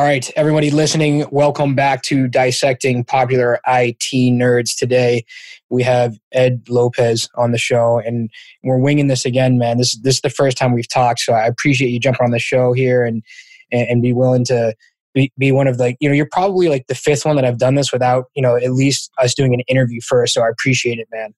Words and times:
All 0.00 0.06
right, 0.06 0.30
everybody 0.34 0.70
listening, 0.70 1.26
welcome 1.30 1.74
back 1.74 2.00
to 2.04 2.26
Dissecting 2.26 3.04
Popular 3.04 3.60
IT 3.66 4.32
Nerds. 4.32 4.74
Today, 4.74 5.26
we 5.68 5.82
have 5.82 6.18
Ed 6.32 6.62
Lopez 6.70 7.28
on 7.34 7.52
the 7.52 7.58
show, 7.58 7.98
and 7.98 8.30
we're 8.64 8.78
winging 8.78 9.08
this 9.08 9.26
again, 9.26 9.58
man. 9.58 9.76
This 9.76 9.98
this 9.98 10.14
is 10.14 10.20
the 10.22 10.30
first 10.30 10.56
time 10.56 10.72
we've 10.72 10.88
talked, 10.88 11.20
so 11.20 11.34
I 11.34 11.44
appreciate 11.46 11.90
you 11.90 12.00
jumping 12.00 12.24
on 12.24 12.30
the 12.30 12.38
show 12.38 12.72
here 12.72 13.04
and 13.04 13.22
and, 13.70 13.88
and 13.90 14.02
be 14.02 14.14
willing 14.14 14.46
to 14.46 14.74
be, 15.12 15.30
be 15.36 15.52
one 15.52 15.66
of 15.66 15.76
the 15.76 15.94
you 16.00 16.08
know 16.08 16.14
you're 16.14 16.30
probably 16.32 16.70
like 16.70 16.86
the 16.86 16.94
fifth 16.94 17.26
one 17.26 17.36
that 17.36 17.44
I've 17.44 17.58
done 17.58 17.74
this 17.74 17.92
without 17.92 18.30
you 18.34 18.40
know 18.40 18.56
at 18.56 18.72
least 18.72 19.10
us 19.18 19.34
doing 19.34 19.52
an 19.52 19.60
interview 19.68 20.00
first. 20.00 20.32
So 20.32 20.40
I 20.40 20.48
appreciate 20.48 20.98
it, 20.98 21.08
man. 21.12 21.34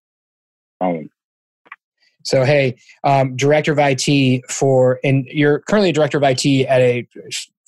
Um, 0.80 1.10
So 2.22 2.44
hey, 2.44 2.76
um, 3.02 3.34
director 3.34 3.72
of 3.72 3.80
IT 3.80 4.44
for, 4.48 5.00
and 5.02 5.24
you're 5.26 5.58
currently 5.62 5.90
a 5.90 5.92
director 5.92 6.18
of 6.18 6.22
IT 6.22 6.46
at 6.66 6.80
a 6.80 7.08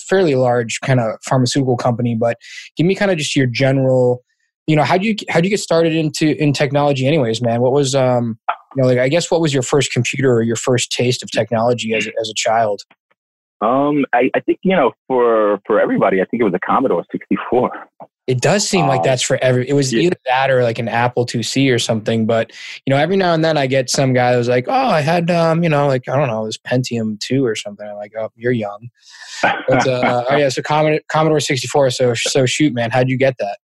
fairly 0.08 0.34
large 0.34 0.80
kind 0.80 1.00
of 1.00 1.18
pharmaceutical 1.22 1.76
company. 1.76 2.14
But 2.14 2.38
give 2.76 2.86
me 2.86 2.94
kind 2.94 3.10
of 3.10 3.18
just 3.18 3.34
your 3.36 3.46
general, 3.46 4.22
you 4.66 4.76
know, 4.76 4.84
how 4.84 4.98
do 4.98 5.06
you 5.06 5.16
how 5.28 5.40
do 5.40 5.46
you 5.46 5.50
get 5.50 5.60
started 5.60 5.94
into 5.94 6.40
in 6.42 6.52
technology, 6.52 7.06
anyways, 7.06 7.42
man? 7.42 7.60
What 7.60 7.72
was 7.72 7.94
um, 7.94 8.38
you 8.76 8.82
know, 8.82 8.88
like 8.88 8.98
I 8.98 9.08
guess 9.08 9.30
what 9.30 9.40
was 9.40 9.52
your 9.52 9.62
first 9.62 9.92
computer 9.92 10.32
or 10.32 10.42
your 10.42 10.56
first 10.56 10.90
taste 10.92 11.22
of 11.22 11.30
technology 11.30 11.94
as 11.94 12.06
as 12.20 12.28
a 12.28 12.34
child? 12.34 12.82
um, 13.64 14.04
I, 14.12 14.30
I 14.34 14.40
think 14.40 14.58
you 14.62 14.76
know 14.76 14.92
for 15.06 15.60
for 15.66 15.80
everybody, 15.80 16.20
I 16.20 16.24
think 16.24 16.40
it 16.40 16.44
was 16.44 16.54
a 16.54 16.58
Commodore 16.58 17.04
64. 17.10 17.70
It 18.26 18.40
does 18.40 18.66
seem 18.66 18.86
like 18.86 19.00
Um, 19.00 19.04
that's 19.04 19.22
for 19.22 19.38
every. 19.42 19.68
It 19.68 19.74
was 19.74 19.92
yeah. 19.92 20.02
either 20.02 20.16
that 20.26 20.50
or 20.50 20.62
like 20.62 20.78
an 20.78 20.88
Apple 20.88 21.26
IIc 21.26 21.72
or 21.72 21.78
something. 21.78 22.24
But 22.24 22.52
you 22.86 22.90
know, 22.90 22.96
every 22.96 23.16
now 23.16 23.34
and 23.34 23.44
then 23.44 23.58
I 23.58 23.66
get 23.66 23.90
some 23.90 24.14
guy 24.14 24.34
who's 24.34 24.48
like, 24.48 24.64
"Oh, 24.66 24.72
I 24.72 25.00
had 25.00 25.30
um, 25.30 25.62
you 25.62 25.68
know, 25.68 25.86
like 25.86 26.08
I 26.08 26.16
don't 26.16 26.28
know, 26.28 26.46
this 26.46 26.56
Pentium 26.56 27.20
two 27.20 27.44
or 27.44 27.54
something." 27.54 27.86
I'm 27.86 27.96
like, 27.96 28.12
"Oh, 28.18 28.30
you're 28.34 28.52
young." 28.52 28.88
But 29.42 29.60
uh, 29.88 30.24
oh 30.30 30.36
yeah, 30.36 30.48
so 30.48 30.62
Commodore, 30.62 31.00
Commodore 31.08 31.40
64. 31.40 31.90
So 31.90 32.14
so 32.14 32.46
shoot, 32.46 32.72
man, 32.72 32.90
how'd 32.90 33.08
you 33.08 33.18
get 33.18 33.36
that? 33.38 33.58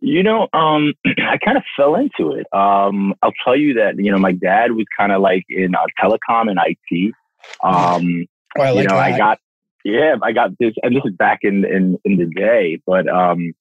You 0.00 0.22
know, 0.24 0.48
um, 0.52 0.94
I 1.06 1.38
kind 1.38 1.56
of 1.56 1.62
fell 1.76 1.94
into 1.94 2.32
it. 2.32 2.46
Um, 2.52 3.14
I'll 3.22 3.32
tell 3.44 3.56
you 3.56 3.74
that 3.74 3.94
you 3.98 4.10
know 4.10 4.18
my 4.18 4.32
dad 4.32 4.72
was 4.72 4.86
kind 4.98 5.12
of 5.12 5.22
like 5.22 5.44
in 5.48 5.74
uh, 5.76 5.86
telecom 6.02 6.50
and 6.50 6.58
IT. 6.64 7.14
Um, 7.62 8.26
Oh, 8.58 8.62
I 8.62 8.70
like 8.70 8.82
you 8.82 8.88
know, 8.88 8.96
that. 8.96 9.14
I 9.14 9.16
got 9.16 9.38
yeah, 9.84 10.16
I 10.22 10.32
got 10.32 10.50
this, 10.58 10.74
and 10.82 10.94
this 10.94 11.02
is 11.04 11.12
back 11.16 11.40
in 11.42 11.64
in, 11.64 11.98
in 12.04 12.16
the 12.16 12.26
day. 12.26 12.80
But 12.86 13.08
um, 13.08 13.52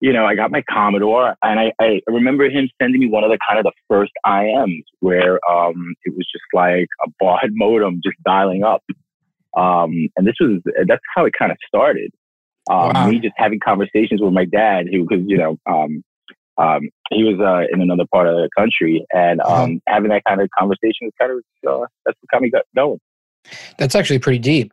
you 0.00 0.12
know, 0.12 0.24
I 0.24 0.34
got 0.34 0.50
my 0.50 0.62
Commodore, 0.68 1.36
and 1.42 1.60
I, 1.60 1.72
I 1.80 2.00
remember 2.08 2.48
him 2.50 2.68
sending 2.80 3.00
me 3.00 3.08
one 3.08 3.22
of 3.24 3.30
the 3.30 3.38
kind 3.48 3.58
of 3.58 3.64
the 3.64 3.72
first 3.88 4.12
IMs 4.26 4.82
where 5.00 5.38
um, 5.48 5.94
it 6.04 6.14
was 6.16 6.26
just 6.32 6.44
like 6.52 6.88
a 7.06 7.10
baud 7.20 7.50
modem 7.52 8.00
just 8.04 8.16
dialing 8.24 8.64
up. 8.64 8.82
Um, 9.56 10.08
and 10.16 10.26
this 10.26 10.34
was 10.40 10.60
that's 10.88 11.02
how 11.14 11.24
it 11.24 11.34
kind 11.38 11.52
of 11.52 11.58
started. 11.66 12.10
Um, 12.70 12.92
Wow. 12.94 13.08
Me 13.08 13.18
just 13.18 13.34
having 13.36 13.60
conversations 13.60 14.20
with 14.20 14.32
my 14.32 14.44
dad, 14.44 14.86
who 14.90 15.06
because 15.08 15.24
you 15.26 15.38
know. 15.38 15.56
Um, 15.66 16.02
um, 16.58 16.90
he 17.10 17.24
was 17.24 17.40
uh, 17.40 17.66
in 17.74 17.80
another 17.80 18.04
part 18.12 18.26
of 18.28 18.34
the 18.34 18.48
country, 18.56 19.04
and 19.12 19.40
Uh-huh. 19.40 19.64
um, 19.64 19.80
having 19.88 20.10
that 20.10 20.22
kind 20.28 20.40
of 20.40 20.50
conversation 20.56 21.02
was 21.02 21.12
kind 21.18 21.32
of 21.32 21.38
uh, 21.66 21.86
that's 22.04 22.18
what 22.20 22.30
got 22.30 22.42
me 22.42 22.52
going. 22.76 22.98
That's 23.78 23.94
actually 23.94 24.18
pretty 24.18 24.38
deep. 24.38 24.72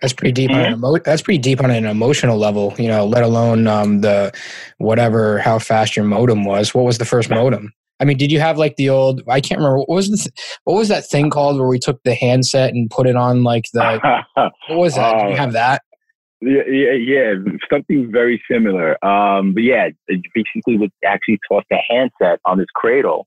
That's 0.00 0.12
pretty 0.12 0.32
deep 0.32 0.50
on 0.50 0.56
Mm-hmm. 0.56 0.72
an 0.72 0.78
emo- 0.78 0.98
That's 1.04 1.22
pretty 1.22 1.38
deep 1.38 1.62
on 1.62 1.70
an 1.70 1.84
emotional 1.84 2.38
level. 2.38 2.74
You 2.78 2.88
know, 2.88 3.04
let 3.06 3.22
alone 3.22 3.66
um, 3.66 4.00
the 4.00 4.32
whatever 4.78 5.38
how 5.38 5.58
fast 5.58 5.96
your 5.96 6.04
modem 6.04 6.44
was. 6.44 6.74
What 6.74 6.84
was 6.84 6.98
the 6.98 7.04
first 7.04 7.30
modem? 7.30 7.72
I 8.00 8.04
mean, 8.04 8.16
did 8.16 8.30
you 8.30 8.38
have 8.38 8.58
like 8.58 8.76
the 8.76 8.88
old? 8.90 9.22
I 9.28 9.40
can't 9.40 9.58
remember 9.58 9.78
what 9.78 9.88
was 9.88 10.08
the 10.10 10.16
th- 10.16 10.32
what 10.64 10.74
was 10.74 10.86
that 10.88 11.04
thing 11.08 11.30
called 11.30 11.58
where 11.58 11.66
we 11.68 11.80
took 11.80 12.00
the 12.04 12.14
handset 12.14 12.72
and 12.72 12.88
put 12.90 13.06
it 13.08 13.16
on 13.16 13.42
like 13.42 13.64
the 13.72 14.20
what 14.68 14.78
was 14.78 14.94
that? 14.94 15.14
did 15.18 15.28
you 15.30 15.34
Uh, 15.34 15.36
have 15.36 15.52
that? 15.52 15.82
Yeah, 16.40 16.62
yeah, 16.70 16.92
yeah, 16.92 17.34
something 17.68 18.12
very 18.12 18.40
similar. 18.48 19.04
Um, 19.04 19.54
but 19.54 19.64
yeah, 19.64 19.88
it 20.06 20.20
basically 20.32 20.76
would 20.76 20.92
actually 21.04 21.40
toss 21.50 21.64
the 21.68 21.78
handset 21.88 22.38
on 22.44 22.58
this 22.58 22.68
cradle, 22.76 23.26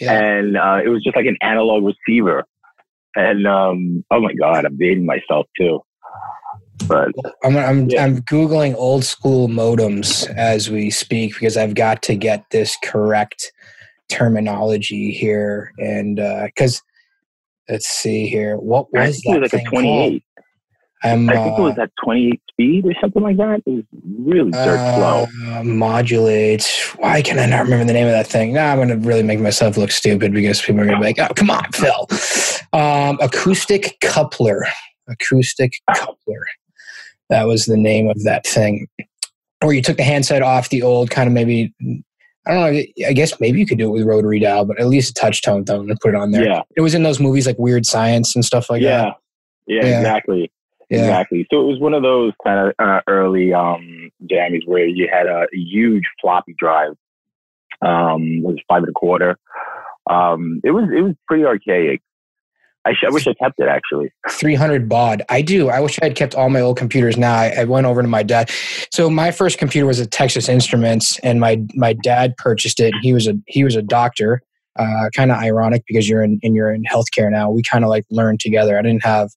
Yeah. 0.00 0.18
and 0.20 0.56
uh, 0.56 0.80
it 0.84 0.88
was 0.88 1.04
just 1.04 1.14
like 1.14 1.26
an 1.26 1.36
analog 1.40 1.84
receiver. 1.84 2.44
And 3.14 3.46
um, 3.46 4.04
oh 4.10 4.20
my 4.20 4.32
god, 4.34 4.64
I'm 4.64 4.76
dating 4.76 5.06
myself 5.06 5.46
too. 5.56 5.80
But 6.86 7.08
I'm 7.44 7.56
I'm 7.56 7.90
Yeah. 7.90 8.04
I'm 8.04 8.22
googling 8.22 8.74
old 8.76 9.04
school 9.04 9.48
modems 9.48 10.28
as 10.36 10.70
we 10.70 10.90
speak 10.90 11.34
because 11.34 11.56
I've 11.56 11.74
got 11.74 12.02
to 12.04 12.14
get 12.14 12.44
this 12.50 12.76
correct 12.82 13.52
terminology 14.08 15.10
here 15.12 15.72
and 15.78 16.16
because 16.16 16.82
let's 17.68 17.86
see 17.86 18.26
here 18.26 18.56
what 18.56 18.86
I 18.96 19.08
was 19.08 19.20
think 19.22 19.26
it 19.26 19.32
that 19.34 19.40
was 19.42 19.52
like 19.52 19.62
thing 19.62 19.66
a 19.66 19.70
28. 19.70 20.10
called? 20.10 20.22
I'm, 21.04 21.28
I 21.28 21.34
think 21.34 21.58
it 21.58 21.62
was 21.62 21.78
uh, 21.78 21.82
at 21.82 21.90
28 22.02 22.40
speed 22.50 22.84
or 22.86 22.94
something 23.00 23.22
like 23.22 23.36
that. 23.36 23.62
It 23.66 23.70
was 23.70 23.84
really 24.18 24.50
dirt 24.50 24.96
slow. 24.96 25.26
uh, 25.52 25.62
modulate. 25.62 26.66
Why 26.96 27.22
can 27.22 27.38
I 27.38 27.46
not 27.46 27.62
remember 27.64 27.84
the 27.84 27.92
name 27.92 28.06
of 28.06 28.12
that 28.12 28.26
thing? 28.26 28.52
Now 28.52 28.72
I'm 28.72 28.78
going 28.78 28.88
to 28.88 28.96
really 28.96 29.22
make 29.22 29.38
myself 29.38 29.76
look 29.76 29.92
stupid 29.92 30.32
because 30.32 30.60
people 30.60 30.80
are 30.80 30.86
going 30.86 30.96
to 30.96 31.00
be 31.00 31.06
like, 31.06 31.18
"Oh, 31.20 31.32
come 31.34 31.50
on, 31.50 31.70
Phil." 31.72 32.08
Um, 32.72 33.18
acoustic 33.20 33.98
coupler. 34.00 34.66
Acoustic 35.08 35.72
coupler. 35.94 36.44
That 37.30 37.46
was 37.46 37.66
the 37.66 37.76
name 37.76 38.08
of 38.08 38.22
that 38.24 38.46
thing. 38.46 38.86
Or 39.62 39.72
you 39.72 39.82
took 39.82 39.96
the 39.96 40.04
handset 40.04 40.42
off 40.42 40.68
the 40.68 40.82
old 40.82 41.10
kind 41.10 41.26
of 41.26 41.32
maybe. 41.32 41.74
I 42.46 42.52
don't 42.54 42.72
know. 42.72 42.82
I 43.06 43.12
guess 43.12 43.38
maybe 43.40 43.58
you 43.58 43.66
could 43.66 43.76
do 43.78 43.88
it 43.88 43.92
with 43.92 44.06
rotary 44.06 44.38
dial, 44.40 44.64
but 44.64 44.80
at 44.80 44.86
least 44.86 45.10
a 45.10 45.14
touch 45.20 45.42
tone 45.42 45.64
thing 45.66 45.90
and 45.90 46.00
put 46.00 46.14
it 46.14 46.14
on 46.14 46.30
there. 46.30 46.46
Yeah, 46.46 46.62
It 46.76 46.80
was 46.80 46.94
in 46.94 47.02
those 47.02 47.20
movies 47.20 47.46
like 47.46 47.58
Weird 47.58 47.84
Science 47.84 48.34
and 48.34 48.42
stuff 48.42 48.70
like 48.70 48.80
yeah, 48.80 49.02
that. 49.02 49.14
yeah, 49.66 49.84
Yeah. 49.84 49.98
exactly. 49.98 50.50
Yeah. 50.88 51.00
Exactly. 51.00 51.46
So 51.52 51.60
it 51.60 51.64
was 51.66 51.78
one 51.78 51.92
of 51.92 52.02
those 52.02 52.32
kind 52.42 52.68
of 52.68 52.74
uh, 52.78 53.00
early 53.06 53.52
um, 53.52 54.10
jammies 54.24 54.66
where 54.66 54.86
you 54.86 55.06
had 55.12 55.26
a 55.26 55.46
huge 55.52 56.04
floppy 56.22 56.54
drive. 56.58 56.92
Um, 57.82 58.22
it 58.38 58.44
was 58.44 58.58
five 58.66 58.78
and 58.84 58.88
a 58.88 58.92
quarter. 58.92 59.36
Um, 60.08 60.62
it 60.64 60.70
was 60.70 60.84
it 60.96 61.02
was 61.02 61.14
pretty 61.26 61.44
archaic. 61.44 62.00
I, 62.84 62.92
sh- 62.92 63.04
I 63.06 63.10
wish 63.10 63.26
I 63.26 63.34
kept 63.34 63.60
it 63.60 63.68
actually. 63.68 64.10
300 64.30 64.88
baud. 64.88 65.22
I 65.28 65.42
do. 65.42 65.68
I 65.68 65.80
wish 65.80 65.98
I 66.00 66.06
had 66.06 66.16
kept 66.16 66.34
all 66.34 66.48
my 66.48 66.60
old 66.60 66.78
computers 66.78 67.16
now. 67.16 67.34
I, 67.34 67.48
I 67.58 67.64
went 67.64 67.86
over 67.86 68.00
to 68.00 68.08
my 68.08 68.22
dad. 68.22 68.50
So 68.92 69.10
my 69.10 69.30
first 69.30 69.58
computer 69.58 69.86
was 69.86 70.00
a 70.00 70.06
Texas 70.06 70.48
Instruments, 70.48 71.18
and 71.20 71.40
my 71.40 71.62
my 71.74 71.92
dad 71.92 72.36
purchased 72.36 72.80
it. 72.80 72.94
He 73.02 73.12
was 73.12 73.26
a 73.26 73.34
he 73.46 73.64
was 73.64 73.76
a 73.76 73.82
doctor. 73.82 74.42
Uh, 74.78 75.10
kind 75.12 75.32
of 75.32 75.38
ironic 75.38 75.82
because 75.88 76.08
you're 76.08 76.22
in 76.22 76.38
and 76.44 76.54
you're 76.54 76.72
in 76.72 76.84
healthcare 76.84 77.30
now. 77.30 77.50
We 77.50 77.62
kind 77.64 77.82
of 77.82 77.90
like 77.90 78.04
learned 78.10 78.38
together. 78.38 78.78
I 78.78 78.82
didn't 78.82 79.02
have, 79.02 79.30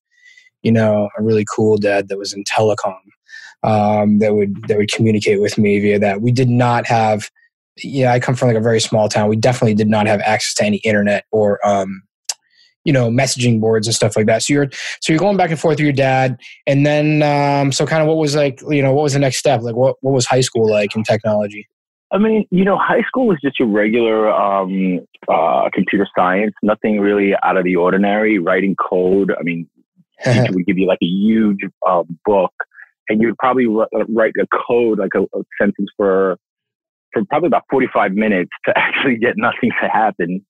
you 0.62 0.70
know, 0.70 1.08
a 1.18 1.22
really 1.22 1.44
cool 1.52 1.76
dad 1.78 2.08
that 2.08 2.16
was 2.16 2.32
in 2.32 2.44
telecom 2.44 2.94
um, 3.62 4.18
that 4.18 4.34
would 4.34 4.56
that 4.68 4.76
would 4.78 4.90
communicate 4.90 5.40
with 5.40 5.58
me 5.58 5.78
via 5.80 5.98
that. 5.98 6.20
We 6.20 6.32
did 6.32 6.48
not 6.48 6.86
have. 6.86 7.30
Yeah, 7.78 8.12
I 8.12 8.20
come 8.20 8.34
from 8.34 8.48
like 8.48 8.56
a 8.56 8.60
very 8.60 8.80
small 8.80 9.08
town. 9.08 9.28
We 9.28 9.36
definitely 9.36 9.74
did 9.74 9.88
not 9.88 10.06
have 10.06 10.20
access 10.20 10.54
to 10.54 10.64
any 10.64 10.76
internet 10.78 11.24
or 11.32 11.58
um, 11.66 12.02
you 12.84 12.92
know 12.92 13.10
messaging 13.10 13.60
boards 13.60 13.86
and 13.86 13.94
stuff 13.94 14.16
like 14.16 14.26
that. 14.26 14.42
So 14.42 14.52
you're 14.54 14.68
so 15.00 15.12
you're 15.12 15.18
going 15.18 15.36
back 15.36 15.50
and 15.50 15.58
forth 15.58 15.74
with 15.78 15.84
your 15.84 15.92
dad, 15.92 16.38
and 16.66 16.84
then 16.86 17.22
um, 17.22 17.72
so 17.72 17.86
kind 17.86 18.02
of 18.02 18.08
what 18.08 18.16
was 18.16 18.34
like 18.34 18.60
you 18.68 18.82
know 18.82 18.92
what 18.92 19.02
was 19.02 19.12
the 19.12 19.18
next 19.18 19.38
step? 19.38 19.62
Like 19.62 19.76
what 19.76 19.96
what 20.00 20.12
was 20.12 20.26
high 20.26 20.40
school 20.40 20.68
like 20.68 20.94
in 20.96 21.02
technology? 21.02 21.68
I 22.12 22.18
mean, 22.18 22.46
you 22.50 22.64
know, 22.64 22.76
high 22.76 23.02
school 23.08 23.26
was 23.26 23.38
just 23.42 23.58
your 23.58 23.68
regular 23.68 24.30
um, 24.30 25.00
uh, 25.28 25.70
computer 25.72 26.06
science. 26.14 26.52
Nothing 26.62 27.00
really 27.00 27.32
out 27.42 27.56
of 27.56 27.64
the 27.64 27.76
ordinary. 27.76 28.38
Writing 28.38 28.76
code. 28.76 29.32
I 29.38 29.42
mean, 29.42 29.66
teacher 30.24 30.52
would 30.52 30.66
give 30.66 30.76
you 30.76 30.86
like 30.86 30.98
a 31.02 31.06
huge 31.06 31.60
uh, 31.86 32.02
book, 32.26 32.52
and 33.08 33.22
you'd 33.22 33.38
probably 33.38 33.66
wr- 33.66 33.86
write 34.08 34.34
a 34.38 34.46
code, 34.68 34.98
like 34.98 35.14
a, 35.14 35.22
a 35.22 35.42
sentence 35.58 35.88
for 35.96 36.36
for 37.14 37.24
probably 37.24 37.46
about 37.46 37.64
forty 37.70 37.88
five 37.92 38.12
minutes 38.12 38.50
to 38.66 38.72
actually 38.76 39.16
get 39.16 39.38
nothing 39.38 39.70
to 39.80 39.88
happen. 39.88 40.44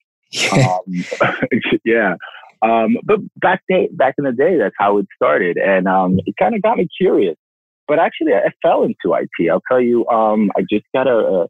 Um, 0.53 1.05
yeah. 1.85 2.15
Um, 2.63 2.97
but 3.05 3.19
back 3.37 3.63
day, 3.69 3.89
back 3.93 4.15
in 4.19 4.25
the 4.25 4.33
day, 4.33 4.57
that's 4.57 4.75
how 4.79 4.99
it 4.99 5.07
started, 5.17 5.57
and 5.57 5.89
um, 5.89 6.21
it 6.27 6.35
kind 6.39 6.55
of 6.55 6.63
got 6.63 6.79
me 6.79 6.87
curious. 6.97 7.37
But 7.89 7.99
actually, 7.99 8.33
I 8.35 8.51
fell 8.63 8.85
into 8.85 9.17
IT. 9.17 9.51
I'll 9.51 9.63
tell 9.69 9.81
you, 9.81 10.07
um, 10.07 10.51
I 10.57 10.63
just 10.71 10.85
got 10.95 11.09
a, 11.09 11.49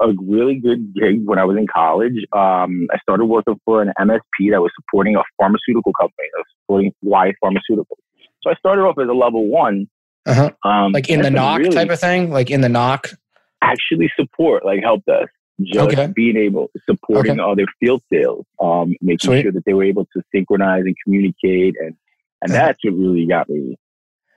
a 0.00 0.12
really 0.22 0.60
good 0.60 0.94
gig 0.94 1.24
when 1.24 1.38
I 1.38 1.44
was 1.44 1.56
in 1.56 1.66
college. 1.66 2.14
Um, 2.32 2.86
I 2.92 2.98
started 3.02 3.24
working 3.24 3.60
for 3.64 3.82
an 3.82 3.92
MSP 3.98 4.52
that 4.52 4.60
was 4.60 4.70
supporting 4.80 5.16
a 5.16 5.22
pharmaceutical 5.38 5.92
company, 6.00 6.28
that 6.32 6.38
was 6.38 6.46
supporting 6.62 6.92
Y 7.02 7.32
Pharmaceuticals. 7.42 7.98
So 8.42 8.50
I 8.50 8.54
started 8.54 8.82
off 8.82 8.96
as 9.02 9.08
a 9.08 9.12
level 9.12 9.48
one, 9.48 9.88
uh-huh. 10.26 10.52
um, 10.64 10.92
like 10.92 11.10
in 11.10 11.22
the 11.22 11.30
NOC 11.30 11.58
really 11.58 11.74
type 11.74 11.90
of 11.90 11.98
thing, 11.98 12.30
like 12.30 12.50
in 12.50 12.60
the 12.60 12.68
NOC. 12.68 13.14
actually 13.62 14.12
support, 14.16 14.64
like 14.64 14.80
help 14.84 15.04
desk, 15.06 15.30
just 15.62 15.78
Okay. 15.92 16.12
being 16.14 16.36
able 16.36 16.70
supporting 16.88 17.32
Okay. 17.32 17.40
all 17.40 17.56
their 17.56 17.66
field 17.80 18.02
sales, 18.12 18.44
um, 18.60 18.94
making 19.00 19.18
Sweet. 19.30 19.42
sure 19.42 19.52
that 19.52 19.64
they 19.64 19.72
were 19.74 19.84
able 19.84 20.06
to 20.14 20.22
synchronize 20.34 20.82
and 20.84 20.94
communicate, 21.04 21.74
and 21.80 21.94
and 22.42 22.52
Uh-huh. 22.52 22.66
that's 22.66 22.84
what 22.84 22.92
really 22.94 23.26
got 23.26 23.48
me 23.48 23.76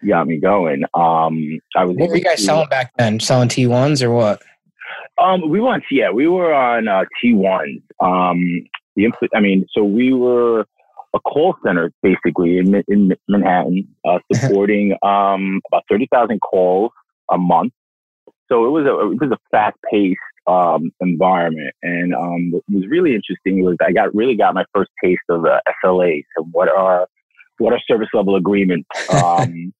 got 0.07 0.25
me 0.27 0.37
going. 0.39 0.83
Um, 0.93 1.59
I 1.75 1.83
was 1.83 1.97
What 1.97 2.09
were 2.09 2.15
you 2.17 2.23
guys 2.23 2.37
to- 2.37 2.43
selling 2.43 2.69
back 2.69 2.93
then? 2.97 3.19
Selling 3.19 3.49
T 3.49 3.67
ones 3.67 4.01
or 4.01 4.11
what? 4.11 4.41
Um, 5.17 5.49
we 5.49 5.59
were 5.59 5.69
on 5.73 5.83
yeah, 5.91 6.09
we 6.11 6.27
were 6.27 6.53
on 6.53 6.87
uh, 6.87 7.03
T 7.21 7.33
ones. 7.33 7.81
Um, 8.01 8.39
the 8.95 9.03
impl- 9.03 9.27
I 9.35 9.41
mean, 9.41 9.65
so 9.75 9.83
we 9.83 10.13
were 10.13 10.65
a 11.13 11.19
call 11.19 11.55
center 11.65 11.91
basically 12.01 12.57
in, 12.59 12.81
in 12.87 13.11
Manhattan, 13.27 13.87
uh, 14.05 14.19
supporting 14.33 14.93
um, 15.03 15.59
about 15.71 15.83
30,000 15.89 16.39
calls 16.39 16.91
a 17.31 17.37
month. 17.37 17.73
So 18.47 18.65
it 18.65 18.69
was 18.69 18.85
a, 18.85 19.11
it 19.11 19.19
was 19.19 19.31
a 19.31 19.37
fast 19.51 19.75
paced 19.91 20.17
um, 20.49 20.91
environment. 20.99 21.75
And 21.83 22.15
um, 22.15 22.51
what 22.51 22.63
was 22.69 22.85
really 22.89 23.13
interesting 23.13 23.63
was 23.63 23.77
I 23.85 23.91
got 23.91 24.13
really 24.15 24.35
got 24.35 24.55
my 24.55 24.65
first 24.73 24.89
taste 25.03 25.21
of 25.29 25.43
the 25.43 25.61
SLAs 25.83 26.23
and 26.37 26.47
what 26.51 26.69
are 26.69 27.07
what 27.59 27.73
are 27.73 27.79
service 27.87 28.07
level 28.13 28.35
agreements 28.35 28.87
um, 29.23 29.73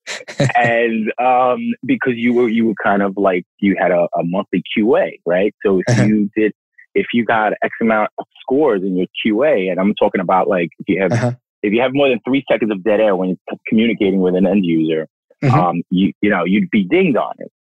and 0.56 1.12
um, 1.18 1.71
because 1.86 2.13
you 2.16 2.33
were 2.33 2.50
you 2.50 2.68
were 2.68 2.75
kind 2.83 3.01
of 3.01 3.13
like 3.18 3.45
you 3.60 3.75
had 3.80 3.92
a, 3.92 4.07
a 4.16 4.24
monthly 4.24 4.62
qa 4.77 5.12
right 5.25 5.56
so 5.66 5.80
if 5.80 5.86
uh-huh. 5.89 6.04
you 6.04 6.30
did 6.36 6.51
if 6.94 7.07
you 7.13 7.24
got 7.24 7.54
x 7.63 7.74
amount 7.81 8.10
of 8.19 8.25
scores 8.42 8.81
in 8.83 8.98
your 8.98 9.07
qa 9.25 9.71
and 9.71 9.80
i'm 9.80 9.94
talking 9.95 10.19
about 10.19 10.50
like 10.50 10.69
if 10.80 10.89
you 10.89 11.01
have 11.01 11.13
uh-huh. 11.13 11.31
if 11.63 11.71
you 11.71 11.81
have 11.81 11.92
more 11.94 12.10
than 12.10 12.19
three 12.27 12.44
seconds 12.51 12.69
of 12.69 12.83
dead 12.83 13.00
air 13.00 13.16
when 13.16 13.30
you're 13.30 13.57
communicating 13.68 14.19
with 14.19 14.36
an 14.36 14.45
end 14.45 14.66
user 14.66 15.07
mm-hmm. 15.42 15.57
um, 15.57 15.81
you 15.89 16.12
you 16.21 16.30
know 16.30 16.44
you'd 16.44 16.69
be 16.69 16.83
dinged 16.83 17.16
on 17.16 17.33
it 17.39 17.51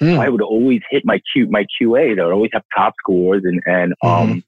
Mm. 0.00 0.18
I 0.18 0.28
would 0.28 0.42
always 0.42 0.80
hit 0.90 1.02
my 1.04 1.20
Q 1.32 1.48
my 1.50 1.64
QA. 1.80 2.16
They 2.16 2.22
would 2.22 2.32
always 2.32 2.50
have 2.52 2.62
top 2.76 2.94
scores 2.98 3.42
and 3.44 3.60
and 3.66 3.94
mm-hmm. 4.02 4.32
um 4.32 4.44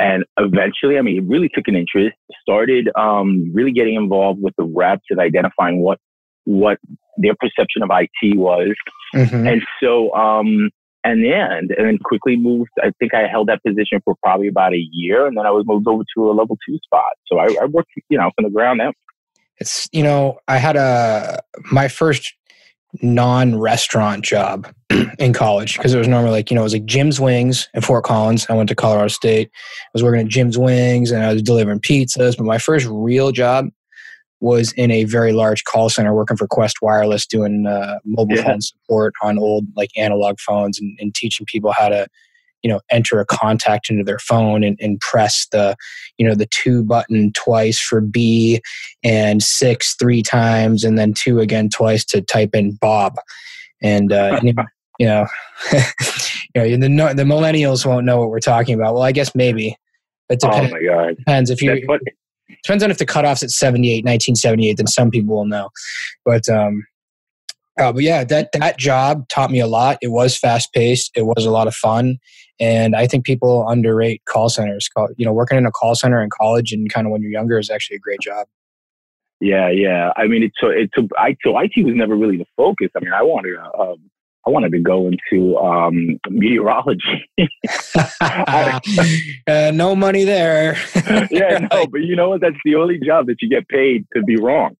and 0.00 0.24
eventually, 0.38 0.96
I 0.96 1.02
mean, 1.02 1.18
it 1.18 1.24
really 1.28 1.48
took 1.52 1.66
an 1.66 1.74
interest. 1.74 2.16
Started 2.42 2.88
um 2.96 3.50
really 3.52 3.72
getting 3.72 3.94
involved 3.94 4.40
with 4.42 4.54
the 4.56 4.64
reps 4.64 5.04
and 5.10 5.20
identifying 5.20 5.80
what 5.80 5.98
what 6.44 6.78
their 7.16 7.34
perception 7.34 7.82
of 7.82 7.90
IT 7.92 8.38
was, 8.38 8.74
mm-hmm. 9.14 9.46
and 9.46 9.62
so 9.82 10.14
um 10.14 10.70
and 11.04 11.24
then 11.24 11.68
and 11.76 11.86
then 11.86 11.98
quickly 11.98 12.36
moved. 12.36 12.70
I 12.80 12.92
think 12.98 13.14
I 13.14 13.26
held 13.26 13.48
that 13.48 13.62
position 13.64 14.00
for 14.04 14.14
probably 14.22 14.48
about 14.48 14.74
a 14.74 14.84
year, 14.92 15.26
and 15.26 15.36
then 15.36 15.46
I 15.46 15.50
was 15.50 15.64
moved 15.66 15.86
over 15.88 16.04
to 16.16 16.30
a 16.30 16.32
level 16.32 16.56
two 16.66 16.78
spot. 16.84 17.12
So 17.26 17.38
I, 17.38 17.56
I 17.62 17.64
worked, 17.66 17.90
you 18.08 18.18
know, 18.18 18.30
from 18.36 18.44
the 18.44 18.50
ground 18.50 18.80
up. 18.80 18.94
It's 19.58 19.88
you 19.92 20.02
know, 20.02 20.38
I 20.46 20.58
had 20.58 20.76
a 20.76 21.42
my 21.72 21.88
first 21.88 22.34
non-restaurant 23.02 24.24
job 24.24 24.72
in 25.18 25.32
college 25.32 25.76
because 25.76 25.92
it 25.92 25.98
was 25.98 26.08
normally 26.08 26.32
like 26.32 26.50
you 26.50 26.54
know 26.54 26.62
it 26.62 26.64
was 26.64 26.72
like 26.72 26.86
Jim's 26.86 27.20
Wings 27.20 27.68
in 27.74 27.82
Fort 27.82 28.04
Collins. 28.04 28.46
I 28.48 28.54
went 28.54 28.68
to 28.70 28.74
Colorado 28.74 29.08
State. 29.08 29.50
I 29.54 29.90
was 29.92 30.02
working 30.02 30.22
at 30.22 30.28
Jim's 30.28 30.58
Wings 30.58 31.10
and 31.10 31.24
I 31.24 31.32
was 31.32 31.42
delivering 31.42 31.80
pizzas. 31.80 32.36
But 32.36 32.46
my 32.46 32.58
first 32.58 32.86
real 32.88 33.32
job 33.32 33.68
was 34.40 34.72
in 34.72 34.90
a 34.90 35.04
very 35.04 35.32
large 35.32 35.64
call 35.64 35.90
center 35.90 36.14
working 36.14 36.36
for 36.36 36.46
Qwest 36.46 36.76
Wireless, 36.80 37.26
doing 37.26 37.66
uh, 37.66 37.98
mobile 38.04 38.36
yeah. 38.36 38.44
phone 38.44 38.60
support 38.60 39.14
on 39.22 39.38
old 39.38 39.66
like 39.76 39.90
analog 39.96 40.38
phones 40.38 40.80
and, 40.80 40.96
and 41.00 41.14
teaching 41.14 41.44
people 41.46 41.72
how 41.72 41.88
to 41.88 42.06
you 42.62 42.70
know 42.70 42.80
enter 42.90 43.20
a 43.20 43.26
contact 43.26 43.90
into 43.90 44.04
their 44.04 44.18
phone 44.18 44.64
and, 44.64 44.76
and 44.80 45.00
press 45.00 45.46
the 45.52 45.76
you 46.16 46.26
know 46.26 46.34
the 46.34 46.48
two 46.50 46.82
button 46.84 47.32
twice 47.32 47.80
for 47.80 48.00
b 48.00 48.60
and 49.02 49.42
six 49.42 49.94
three 49.98 50.22
times 50.22 50.84
and 50.84 50.98
then 50.98 51.14
two 51.14 51.40
again 51.40 51.68
twice 51.68 52.04
to 52.04 52.20
type 52.20 52.50
in 52.54 52.72
bob 52.76 53.16
and 53.82 54.12
uh, 54.12 54.40
you 54.42 54.52
know 54.52 54.64
you 54.98 55.06
know 55.06 55.26
the, 56.54 57.14
the 57.16 57.24
millennials 57.24 57.86
won't 57.86 58.06
know 58.06 58.18
what 58.18 58.30
we're 58.30 58.40
talking 58.40 58.74
about 58.74 58.94
well 58.94 59.02
i 59.02 59.12
guess 59.12 59.34
maybe 59.34 59.76
it 60.28 60.40
depends, 60.40 60.72
oh 60.72 60.76
my 60.76 60.82
God. 60.82 61.16
depends 61.16 61.50
if 61.50 61.62
you 61.62 61.86
depends 62.64 62.82
on 62.82 62.90
if 62.90 62.98
the 62.98 63.06
cutoff's 63.06 63.42
at 63.42 63.50
78 63.50 64.04
1978 64.04 64.76
then 64.76 64.86
some 64.86 65.10
people 65.10 65.36
will 65.36 65.46
know 65.46 65.70
but 66.24 66.48
um 66.48 66.84
uh, 67.78 67.92
but 67.92 68.02
yeah, 68.02 68.24
that 68.24 68.50
that 68.52 68.76
job 68.76 69.28
taught 69.28 69.50
me 69.50 69.60
a 69.60 69.66
lot. 69.66 69.98
It 70.02 70.08
was 70.08 70.36
fast 70.36 70.72
paced. 70.72 71.12
It 71.14 71.26
was 71.26 71.46
a 71.46 71.50
lot 71.50 71.68
of 71.68 71.74
fun, 71.74 72.18
and 72.60 72.96
I 72.96 73.06
think 73.06 73.24
people 73.24 73.66
underrate 73.68 74.24
call 74.24 74.48
centers. 74.48 74.88
You 75.16 75.24
know, 75.24 75.32
working 75.32 75.58
in 75.58 75.66
a 75.66 75.70
call 75.70 75.94
center 75.94 76.22
in 76.22 76.30
college 76.30 76.72
and 76.72 76.92
kind 76.92 77.06
of 77.06 77.12
when 77.12 77.22
you're 77.22 77.30
younger 77.30 77.58
is 77.58 77.70
actually 77.70 77.96
a 77.96 78.00
great 78.00 78.20
job. 78.20 78.46
Yeah, 79.40 79.70
yeah. 79.70 80.12
I 80.16 80.26
mean, 80.26 80.42
it's 80.42 80.56
so 80.60 80.68
it's 80.68 80.92
so 80.96 81.08
I 81.16 81.36
so 81.44 81.58
IT 81.58 81.72
was 81.84 81.94
never 81.94 82.16
really 82.16 82.36
the 82.36 82.46
focus. 82.56 82.88
I 82.96 83.00
mean, 83.00 83.12
I 83.12 83.22
wanted 83.22 83.54
to, 83.54 83.78
um, 83.78 84.10
I 84.46 84.50
wanted 84.50 84.72
to 84.72 84.80
go 84.80 85.08
into 85.08 85.56
um, 85.58 86.18
meteorology. 86.28 87.30
uh, 88.20 89.70
no 89.72 89.94
money 89.94 90.24
there. 90.24 90.76
yeah, 91.30 91.68
no, 91.70 91.86
but 91.86 92.00
you 92.00 92.16
know 92.16 92.30
what? 92.30 92.40
That's 92.40 92.56
the 92.64 92.74
only 92.74 92.98
job 92.98 93.26
that 93.26 93.40
you 93.40 93.48
get 93.48 93.68
paid 93.68 94.06
to 94.14 94.22
be 94.22 94.36
wrong. 94.36 94.76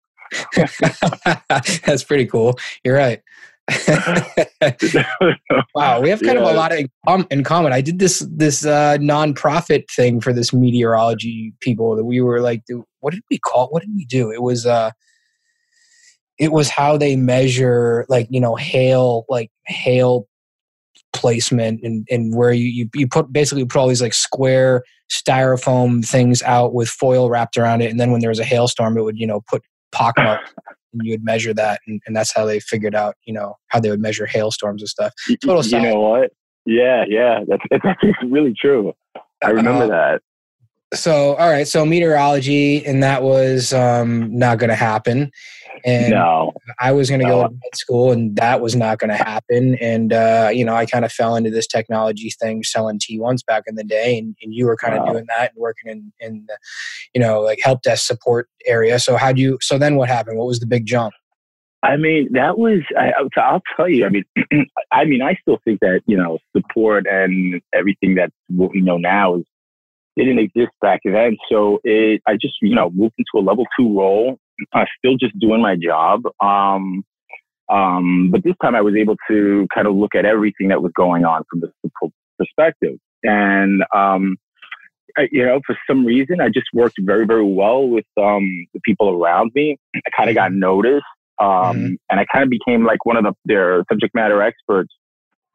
That's 0.56 2.04
pretty 2.04 2.26
cool. 2.26 2.58
You're 2.84 2.96
right. 2.96 3.22
wow, 5.74 6.00
we 6.00 6.08
have 6.08 6.22
kind 6.22 6.38
yeah. 6.38 6.44
of 6.44 6.50
a 6.50 6.54
lot 6.54 6.72
of 6.72 7.26
in 7.30 7.44
common. 7.44 7.72
I 7.72 7.80
did 7.80 7.98
this 7.98 8.26
this 8.30 8.64
uh, 8.64 8.96
nonprofit 8.98 9.90
thing 9.90 10.20
for 10.20 10.32
this 10.32 10.52
meteorology 10.52 11.52
people 11.60 11.96
that 11.96 12.04
we 12.04 12.20
were 12.20 12.40
like, 12.40 12.62
what 13.00 13.12
did 13.12 13.22
we 13.30 13.38
call? 13.38 13.68
What 13.68 13.82
did 13.82 13.92
we 13.94 14.06
do? 14.06 14.30
It 14.30 14.42
was 14.42 14.64
uh, 14.64 14.92
it 16.38 16.52
was 16.52 16.70
how 16.70 16.96
they 16.96 17.16
measure 17.16 18.06
like 18.08 18.26
you 18.30 18.40
know 18.40 18.54
hail 18.54 19.26
like 19.28 19.50
hail 19.66 20.26
placement 21.12 21.80
and, 21.82 22.06
and 22.10 22.36
where 22.36 22.52
you, 22.52 22.66
you, 22.66 22.88
you 22.94 23.08
put 23.08 23.32
basically 23.32 23.64
put 23.64 23.78
all 23.78 23.88
these 23.88 24.02
like 24.02 24.14
square 24.14 24.84
styrofoam 25.10 26.06
things 26.06 26.42
out 26.42 26.74
with 26.74 26.88
foil 26.88 27.30
wrapped 27.30 27.56
around 27.56 27.80
it 27.80 27.90
and 27.90 27.98
then 27.98 28.12
when 28.12 28.20
there 28.20 28.28
was 28.28 28.38
a 28.38 28.44
hailstorm 28.44 28.96
it 28.96 29.02
would 29.02 29.18
you 29.18 29.26
know 29.26 29.40
put 29.48 29.62
pockmark 29.92 30.40
and 30.92 31.02
you 31.04 31.12
would 31.12 31.24
measure 31.24 31.54
that 31.54 31.80
and, 31.86 32.00
and 32.06 32.16
that's 32.16 32.32
how 32.32 32.44
they 32.44 32.60
figured 32.60 32.94
out 32.94 33.14
you 33.24 33.32
know 33.32 33.54
how 33.68 33.80
they 33.80 33.90
would 33.90 34.00
measure 34.00 34.26
hailstorms 34.26 34.82
and 34.82 34.88
stuff. 34.88 35.12
Total 35.42 35.64
you 35.64 35.80
know 35.80 36.00
what? 36.00 36.30
Yeah 36.66 37.04
yeah 37.08 37.40
that's, 37.46 37.62
that's 37.70 38.00
really 38.22 38.54
true. 38.54 38.92
I 39.42 39.50
remember 39.50 39.84
uh, 39.84 39.88
that 39.88 40.22
so 40.94 41.34
all 41.36 41.50
right 41.50 41.68
so 41.68 41.84
meteorology 41.84 42.84
and 42.84 43.02
that 43.02 43.22
was 43.22 43.72
um, 43.72 44.36
not 44.36 44.58
going 44.58 44.70
to 44.70 44.76
happen 44.76 45.30
and 45.84 46.10
no. 46.10 46.52
I 46.80 46.92
was 46.92 47.08
going 47.08 47.20
to 47.20 47.26
no. 47.26 47.42
go 47.42 47.48
to 47.48 47.52
med 47.52 47.76
school, 47.76 48.12
and 48.12 48.36
that 48.36 48.60
was 48.60 48.74
not 48.74 48.98
going 48.98 49.10
to 49.10 49.16
happen. 49.16 49.76
And 49.76 50.12
uh, 50.12 50.50
you 50.52 50.64
know, 50.64 50.74
I 50.74 50.86
kind 50.86 51.04
of 51.04 51.12
fell 51.12 51.36
into 51.36 51.50
this 51.50 51.66
technology 51.66 52.30
thing, 52.40 52.62
selling 52.62 52.98
T1s 52.98 53.44
back 53.46 53.64
in 53.66 53.74
the 53.74 53.84
day, 53.84 54.18
and, 54.18 54.36
and 54.42 54.54
you 54.54 54.66
were 54.66 54.76
kind 54.76 54.94
of 54.94 55.06
doing 55.06 55.26
that 55.28 55.52
and 55.52 55.60
working 55.60 55.90
in 55.90 56.12
in 56.20 56.44
the, 56.48 56.58
you 57.14 57.20
know, 57.20 57.40
like 57.40 57.60
help 57.62 57.82
desk 57.82 58.06
support 58.06 58.48
area. 58.66 58.98
So 58.98 59.16
how 59.16 59.32
do 59.32 59.40
you? 59.40 59.58
So 59.60 59.78
then 59.78 59.96
what 59.96 60.08
happened? 60.08 60.38
What 60.38 60.46
was 60.46 60.60
the 60.60 60.66
big 60.66 60.86
jump? 60.86 61.14
I 61.82 61.96
mean, 61.96 62.28
that 62.32 62.58
was. 62.58 62.80
I, 62.98 63.12
I'll 63.36 63.62
tell 63.76 63.88
you. 63.88 64.04
I 64.04 64.08
mean, 64.08 64.24
I 64.92 65.04
mean, 65.04 65.22
I 65.22 65.38
still 65.40 65.58
think 65.64 65.80
that 65.80 66.00
you 66.06 66.16
know 66.16 66.38
support 66.56 67.06
and 67.06 67.60
everything 67.72 68.16
that 68.16 68.30
what 68.48 68.72
we 68.72 68.80
know 68.80 68.96
now 68.96 69.36
is 69.36 69.44
didn't 70.24 70.40
exist 70.40 70.72
back 70.80 71.00
then. 71.04 71.36
So 71.50 71.80
it, 71.84 72.22
I 72.26 72.34
just 72.34 72.54
you 72.62 72.74
know 72.74 72.90
moved 72.90 73.14
into 73.18 73.42
a 73.42 73.44
level 73.44 73.64
two 73.78 73.98
role 73.98 74.38
uh, 74.72 74.84
still 74.98 75.16
just 75.16 75.38
doing 75.38 75.60
my 75.60 75.76
job. 75.76 76.22
Um, 76.42 77.04
um, 77.68 78.30
but 78.30 78.42
this 78.44 78.54
time 78.62 78.74
I 78.74 78.80
was 78.80 78.94
able 78.96 79.16
to 79.28 79.66
kind 79.74 79.86
of 79.86 79.94
look 79.94 80.14
at 80.14 80.24
everything 80.24 80.68
that 80.68 80.82
was 80.82 80.92
going 80.96 81.24
on 81.24 81.42
from 81.50 81.60
the 81.60 81.90
perspective. 82.38 82.98
And, 83.22 83.82
um, 83.94 84.36
I, 85.16 85.28
you 85.32 85.44
know, 85.44 85.60
for 85.66 85.76
some 85.88 86.04
reason, 86.04 86.40
I 86.40 86.48
just 86.48 86.66
worked 86.72 86.96
very, 87.00 87.26
very 87.26 87.44
well 87.44 87.88
with 87.88 88.06
um, 88.20 88.66
the 88.72 88.80
people 88.84 89.10
around 89.10 89.50
me. 89.54 89.76
I 89.94 90.00
kind 90.16 90.30
of 90.30 90.36
got 90.36 90.50
mm-hmm. 90.50 90.60
noticed. 90.60 91.04
Um, 91.40 91.48
mm-hmm. 91.48 91.94
And 92.10 92.20
I 92.20 92.24
kind 92.32 92.42
of 92.42 92.50
became 92.50 92.84
like 92.84 93.04
one 93.04 93.16
of 93.16 93.24
the, 93.24 93.32
their 93.44 93.84
subject 93.90 94.14
matter 94.14 94.42
experts 94.42 94.92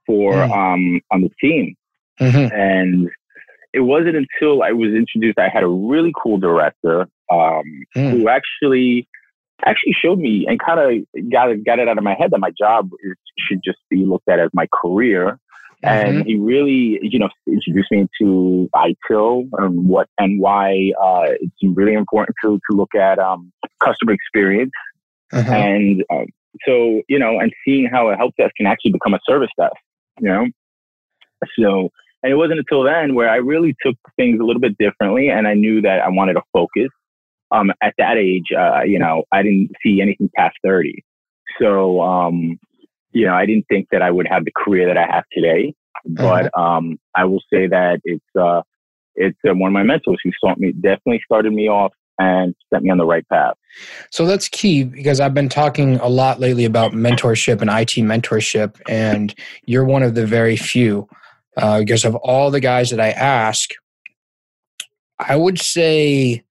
for 0.05 0.34
mm-hmm. 0.34 0.51
um, 0.51 1.01
on 1.12 1.22
the 1.22 1.29
team. 1.41 1.75
Mm-hmm. 2.20 2.55
And 2.55 3.10
it 3.74 3.82
wasn't 3.82 4.15
until 4.15 4.63
I 4.63 4.72
was 4.72 4.94
introduced, 4.94 5.39
I 5.39 5.50
had 5.50 5.63
a 5.63 5.68
really 5.68 6.13
cool 6.22 6.38
director 6.38 7.01
um, 7.32 7.63
mm. 7.96 8.12
who 8.12 8.30
actually 8.30 9.08
actually 9.65 9.96
showed 10.00 10.20
me 10.20 10.46
and 10.48 10.60
kind 10.60 10.80
of 10.80 11.32
got 11.32 11.50
it, 11.50 11.65
got 11.65 11.80
it 11.80 11.88
out 11.88 11.98
of 11.98 12.03
my 12.03 12.15
head 12.18 12.32
that 12.32 12.39
my 12.39 12.51
job 12.51 12.89
is, 13.03 13.15
should 13.48 13.62
just 13.63 13.80
be 13.89 14.06
looked 14.06 14.27
at 14.27 14.39
as 14.39 14.50
my 14.53 14.68
career. 14.82 15.39
Mm-hmm. 15.84 16.08
And 16.08 16.25
he 16.25 16.38
really, 16.38 17.00
you 17.01 17.20
know, 17.20 17.30
introduced 17.46 17.92
me 17.92 18.08
to 18.22 18.70
ITIL 18.74 19.50
and 19.58 19.88
what 19.88 20.08
and 20.18 20.39
why 20.39 20.92
uh, 21.01 21.34
it's 21.42 21.56
really 21.62 21.94
important 21.94 22.36
to 22.44 22.58
to 22.70 22.77
look 22.77 22.96
at 22.96 23.20
um, 23.20 23.51
customer 23.84 24.13
experience. 24.13 24.72
Mm-hmm. 25.34 25.51
And 25.51 26.03
um, 26.10 26.25
so, 26.65 27.01
you 27.10 27.20
know, 27.20 27.39
and 27.39 27.51
seeing 27.65 27.89
how 27.92 28.10
a 28.10 28.15
help 28.15 28.34
desk 28.38 28.56
can 28.56 28.65
actually 28.65 28.92
become 28.92 29.13
a 29.13 29.20
service 29.27 29.50
desk, 29.60 29.75
you 30.22 30.30
know. 30.30 30.46
So, 31.60 31.89
and 32.24 32.32
it 32.32 32.36
wasn't 32.36 32.60
until 32.60 32.84
then 32.84 33.13
where 33.13 33.30
I 33.30 33.36
really 33.36 33.75
took 33.86 33.96
things 34.15 34.39
a 34.39 34.44
little 34.44 34.62
bit 34.62 34.77
differently, 34.77 35.30
and 35.30 35.48
I 35.48 35.53
knew 35.53 35.82
that 35.82 36.00
I 36.00 36.10
wanted 36.10 36.34
to 36.34 36.42
focus 36.51 36.89
um, 37.53 37.72
at 37.82 37.94
that 38.00 38.18
age, 38.18 38.48
uh, 38.58 38.82
you 38.84 39.00
know, 39.00 39.24
I 39.32 39.44
didn't 39.44 39.72
see 39.84 40.01
anything 40.01 40.30
past 40.36 40.56
30. 40.65 41.03
So, 41.62 42.01
um, 42.01 42.60
you 43.12 43.27
know, 43.27 43.34
I 43.34 43.46
didn't 43.46 43.68
think 43.70 43.88
that 43.92 44.01
I 44.01 44.10
would 44.10 44.27
have 44.27 44.44
the 44.44 44.51
career 44.51 44.88
that 44.88 44.98
I 44.98 45.06
have 45.06 45.24
today. 45.32 45.74
But 46.06 46.48
uh-huh. 46.48 46.62
um, 46.62 47.00
I 47.15 47.25
will 47.25 47.42
say 47.53 47.68
that 47.68 48.01
it's 48.03 48.25
uh, 48.38 48.62
it's 49.15 49.38
uh, 49.48 49.53
one 49.53 49.70
of 49.70 49.74
my 49.74 49.84
mentors 49.84 50.20
who 50.24 50.32
saw 50.39 50.56
me 50.58 50.74
definitely 50.74 51.22
started 51.24 51.53
me 51.53 51.70
off 51.70 51.94
and 52.20 52.56
set 52.74 52.82
me 52.82 52.89
on 52.89 52.98
the 52.98 53.06
right 53.06 53.27
path. 53.30 53.53
So 54.10 54.25
that's 54.25 54.50
key 54.50 54.84
because 54.84 55.20
I've 55.20 55.34
been 55.34 55.50
talking 55.50 55.98
a 55.98 56.10
lot 56.10 56.39
lately 56.39 56.65
about 56.65 56.92
mentorship 56.92 57.62
and 57.62 57.70
IT 57.70 58.03
mentorship, 58.03 58.82
and 58.89 59.34
you're 59.65 59.86
one 59.86 60.03
of 60.03 60.15
the 60.15 60.25
very 60.25 60.58
few. 60.58 61.08
Uh, 61.55 61.79
because 61.79 62.03
of 62.03 62.15
all 62.15 62.50
the 62.50 62.60
guys 62.60 62.89
that 62.89 63.00
I 63.00 63.12
ask, 63.12 63.69
I 65.19 65.36
would 65.36 65.60
say 65.60 66.43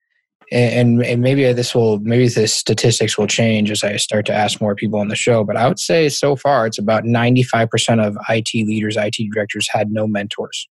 and, 0.53 1.03
and 1.03 1.23
maybe 1.23 1.51
this 1.55 1.75
will 1.75 1.99
maybe 2.01 2.29
the 2.29 2.47
statistics 2.47 3.17
will 3.17 3.27
change 3.27 3.71
as 3.71 3.83
I 3.83 3.97
start 3.97 4.27
to 4.27 4.35
ask 4.35 4.61
more 4.61 4.75
people 4.75 4.99
on 5.01 5.09
the 5.09 5.17
show. 5.17 5.45
But 5.45 5.57
I 5.57 5.67
would 5.67 5.79
say 5.79 6.11
so 6.11 6.37
far 6.37 6.67
it's 6.67 6.79
about 6.79 7.05
ninety 7.05 7.43
five 7.43 7.71
percent 7.71 8.01
of 8.01 8.17
IT 8.29 8.51
leaders, 8.55 8.97
IT 8.99 9.17
directors 9.33 9.69
had 9.71 9.91
no 9.91 10.07
mentors. 10.07 10.69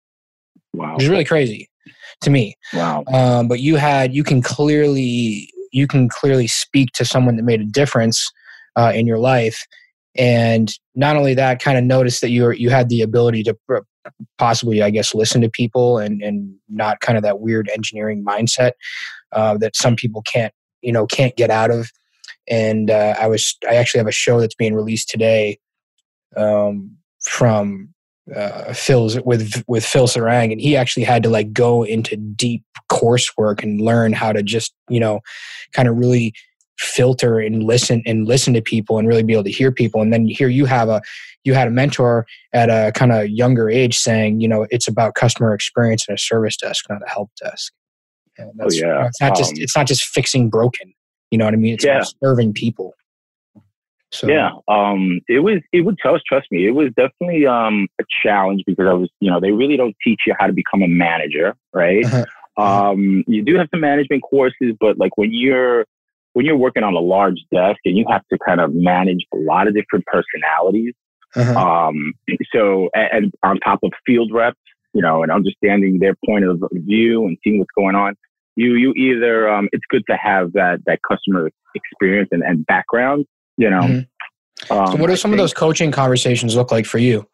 Wow, 0.74 0.96
which 0.96 1.04
is 1.04 1.10
really 1.10 1.26
crazy 1.26 1.70
to 2.22 2.30
me. 2.30 2.56
Wow. 2.74 3.04
Um, 3.14 3.48
but 3.48 3.60
you 3.60 3.76
had 3.76 4.16
you 4.16 4.24
can 4.24 4.42
clearly 4.42 5.50
you 5.72 5.86
can 5.86 6.10
clearly 6.10 6.48
speak 6.48 6.90
to 6.94 7.06
someone 7.06 7.36
that 7.36 7.44
made 7.44 7.62
a 7.62 7.66
difference 7.66 8.32
uh, 8.76 8.92
in 8.96 9.06
your 9.06 9.20
life, 9.20 9.64
and 10.18 10.74
not 10.96 11.16
only 11.16 11.36
that, 11.36 11.62
kind 11.62 11.78
of 11.78 11.84
notice 11.84 12.20
that 12.22 12.32
you 12.32 12.44
were, 12.44 12.54
you 12.54 12.72
had 12.72 12.90
the 12.90 13.02
ability 13.02 13.44
to 13.44 13.56
possibly, 14.38 14.82
I 14.82 14.90
guess, 14.90 15.14
listen 15.14 15.42
to 15.42 15.50
people 15.50 15.98
and 15.98 16.22
and 16.22 16.54
not 16.70 17.00
kind 17.00 17.18
of 17.18 17.24
that 17.24 17.40
weird 17.40 17.70
engineering 17.74 18.24
mindset 18.24 18.72
uh, 19.32 19.58
that 19.58 19.76
some 19.76 19.96
people 19.96 20.22
can't 20.22 20.54
you 20.82 20.92
know 20.92 21.06
can't 21.06 21.36
get 21.36 21.50
out 21.50 21.72
of. 21.72 21.92
And 22.50 22.90
uh, 22.90 23.16
I 23.20 23.28
was 23.28 23.58
I 23.70 23.76
actually 23.76 24.00
have 24.00 24.08
a 24.08 24.12
show 24.12 24.40
that's 24.40 24.56
being 24.56 24.74
released 24.74 25.10
today 25.10 25.60
um, 26.36 26.96
from 27.22 27.90
uh, 28.36 28.74
Phil's 28.74 29.20
with 29.22 29.64
with 29.68 29.86
Phil 29.86 30.08
Sarang, 30.08 30.52
and 30.52 30.62
he 30.62 30.76
actually 30.76 31.04
had 31.04 31.24
to 31.24 31.30
like 31.30 31.54
go 31.54 31.84
into 31.84 32.16
deep 32.16 32.64
coursework 32.92 33.64
and 33.64 33.82
learn 33.82 34.14
how 34.14 34.32
to 34.32 34.44
just 34.44 34.74
you 34.90 35.00
know 35.00 35.22
kind 35.74 35.88
of 35.88 35.98
really 35.98 36.34
filter 36.78 37.40
and 37.40 37.64
listen 37.64 38.04
and 38.06 38.28
listen 38.28 38.54
to 38.54 38.62
people 38.62 39.00
and 39.00 39.08
really 39.08 39.24
be 39.24 39.34
able 39.34 39.44
to 39.44 39.52
hear 39.52 39.72
people 39.72 40.00
and 40.00 40.14
then 40.14 40.28
here 40.28 40.48
you 40.48 40.66
have 40.66 40.90
a 40.90 41.02
you 41.48 41.54
had 41.54 41.68
a 41.68 41.72
mentor 41.72 42.28
at 42.54 42.70
a 42.70 42.92
kind 42.94 43.12
of 43.12 43.30
younger 43.30 43.70
age 43.70 43.98
saying 43.98 44.42
you 44.42 44.48
know 44.48 44.68
it's 44.70 44.88
about 44.88 45.16
customer 45.16 45.54
experience 45.54 46.06
and 46.08 46.16
a 46.16 46.22
service 46.22 46.58
desk 46.58 46.86
not 46.90 47.02
a 47.02 47.10
help 47.10 47.32
desk. 47.42 47.74
Oh 48.40 48.68
yeah. 48.70 49.08
it's 49.08 49.20
not 49.20 49.36
just 49.36 49.54
um, 49.54 49.62
it's 49.62 49.76
not 49.76 49.88
just 49.88 50.04
fixing 50.04 50.50
broken 50.50 50.94
you 51.32 51.38
know 51.38 51.46
what 51.46 51.54
i 51.54 51.58
mean? 51.58 51.74
It's 51.74 51.84
yeah. 51.84 52.04
serving 52.24 52.54
people. 52.54 52.94
So 54.12 54.28
yeah 54.28 54.52
um 54.68 55.22
it 55.28 55.40
was 55.40 55.60
it 55.74 55.82
would 55.82 55.98
trust 55.98 56.24
trust 56.28 56.48
me. 56.52 56.68
It 56.68 56.72
was 56.72 56.90
definitely 56.96 57.48
um 57.48 57.88
a 58.00 58.04
challenge 58.24 58.64
because 58.68 58.88
i 58.88 58.94
was 58.94 59.10
you 59.20 59.32
know 59.32 59.40
they 59.40 59.52
really 59.52 59.78
don't 59.78 59.96
teach 60.04 60.22
you 60.28 60.36
how 60.38 60.48
to 60.48 60.54
become 60.54 60.84
a 60.84 60.88
manager 60.88 61.56
right? 61.74 62.06
Uh-huh. 62.06 62.62
um 62.62 63.24
you 63.28 63.44
do 63.44 63.56
have 63.58 63.68
some 63.72 63.82
management 63.82 64.24
courses 64.24 64.76
but 64.80 64.98
like 64.98 65.18
when 65.18 65.30
you're 65.32 65.86
when 66.38 66.46
you're 66.46 66.56
working 66.56 66.84
on 66.84 66.94
a 66.94 67.00
large 67.00 67.44
desk 67.52 67.80
and 67.84 67.98
you 67.98 68.06
have 68.08 68.22
to 68.32 68.38
kind 68.38 68.62
of 68.62 68.72
manage 68.72 69.26
a 69.34 69.38
lot 69.38 69.68
of 69.68 69.74
different 69.74 70.06
personalities, 70.06 70.94
uh-huh. 71.36 71.88
um, 71.88 72.14
so 72.54 72.90
and, 72.94 73.34
on 73.44 73.60
top 73.60 73.80
of 73.84 73.92
field 74.06 74.32
reps, 74.34 74.60
you 74.94 75.02
know, 75.02 75.24
and 75.24 75.32
understanding 75.32 76.00
their 76.00 76.16
point 76.26 76.46
of 76.46 76.62
view 76.72 77.26
and 77.26 77.38
seeing 77.44 77.60
what's 77.60 77.72
going 77.78 77.96
on, 77.96 78.16
you 78.56 78.76
you 78.76 78.94
either 78.94 79.50
um, 79.50 79.70
it's 79.72 79.86
good 79.90 80.04
to 80.10 80.18
have 80.18 80.54
that 80.54 80.80
that 80.86 81.00
customer 81.08 81.50
experience 81.76 82.30
and, 82.32 82.44
and 82.44 82.66
background, 82.66 83.26
you 83.58 83.70
know. 83.70 83.82
Mm-hmm. 83.82 84.00
Um, 84.72 84.88
so 84.88 84.96
what 84.96 85.08
do 85.08 85.16
some 85.16 85.32
of 85.32 85.38
those 85.38 85.54
coaching 85.54 85.92
conversations 85.92 86.56
look 86.56 86.72
like 86.72 86.86
for 86.86 86.98
you? 86.98 87.28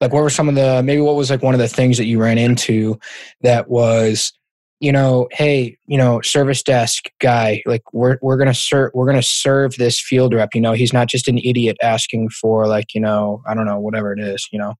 Like 0.00 0.12
what 0.12 0.22
were 0.22 0.30
some 0.30 0.48
of 0.48 0.54
the 0.54 0.82
maybe 0.82 1.00
what 1.00 1.16
was 1.16 1.30
like 1.30 1.42
one 1.42 1.54
of 1.54 1.60
the 1.60 1.68
things 1.68 1.98
that 1.98 2.06
you 2.06 2.20
ran 2.20 2.38
into 2.38 2.98
that 3.40 3.68
was 3.68 4.32
you 4.80 4.92
know, 4.92 5.28
hey, 5.32 5.76
you 5.86 5.98
know, 5.98 6.20
service 6.22 6.62
desk 6.62 7.10
guy, 7.20 7.62
like 7.66 7.82
we're 7.92 8.18
we're 8.22 8.36
gonna 8.36 8.54
serve 8.54 8.92
we're 8.94 9.06
gonna 9.06 9.22
serve 9.22 9.74
this 9.76 10.00
field 10.00 10.32
rep. 10.32 10.50
You 10.54 10.60
know, 10.60 10.72
he's 10.72 10.92
not 10.92 11.08
just 11.08 11.26
an 11.26 11.38
idiot 11.38 11.76
asking 11.82 12.28
for 12.30 12.68
like 12.68 12.94
you 12.94 13.00
know 13.00 13.42
I 13.48 13.54
don't 13.54 13.66
know 13.66 13.80
whatever 13.80 14.12
it 14.12 14.20
is. 14.20 14.48
You 14.52 14.58
know, 14.58 14.74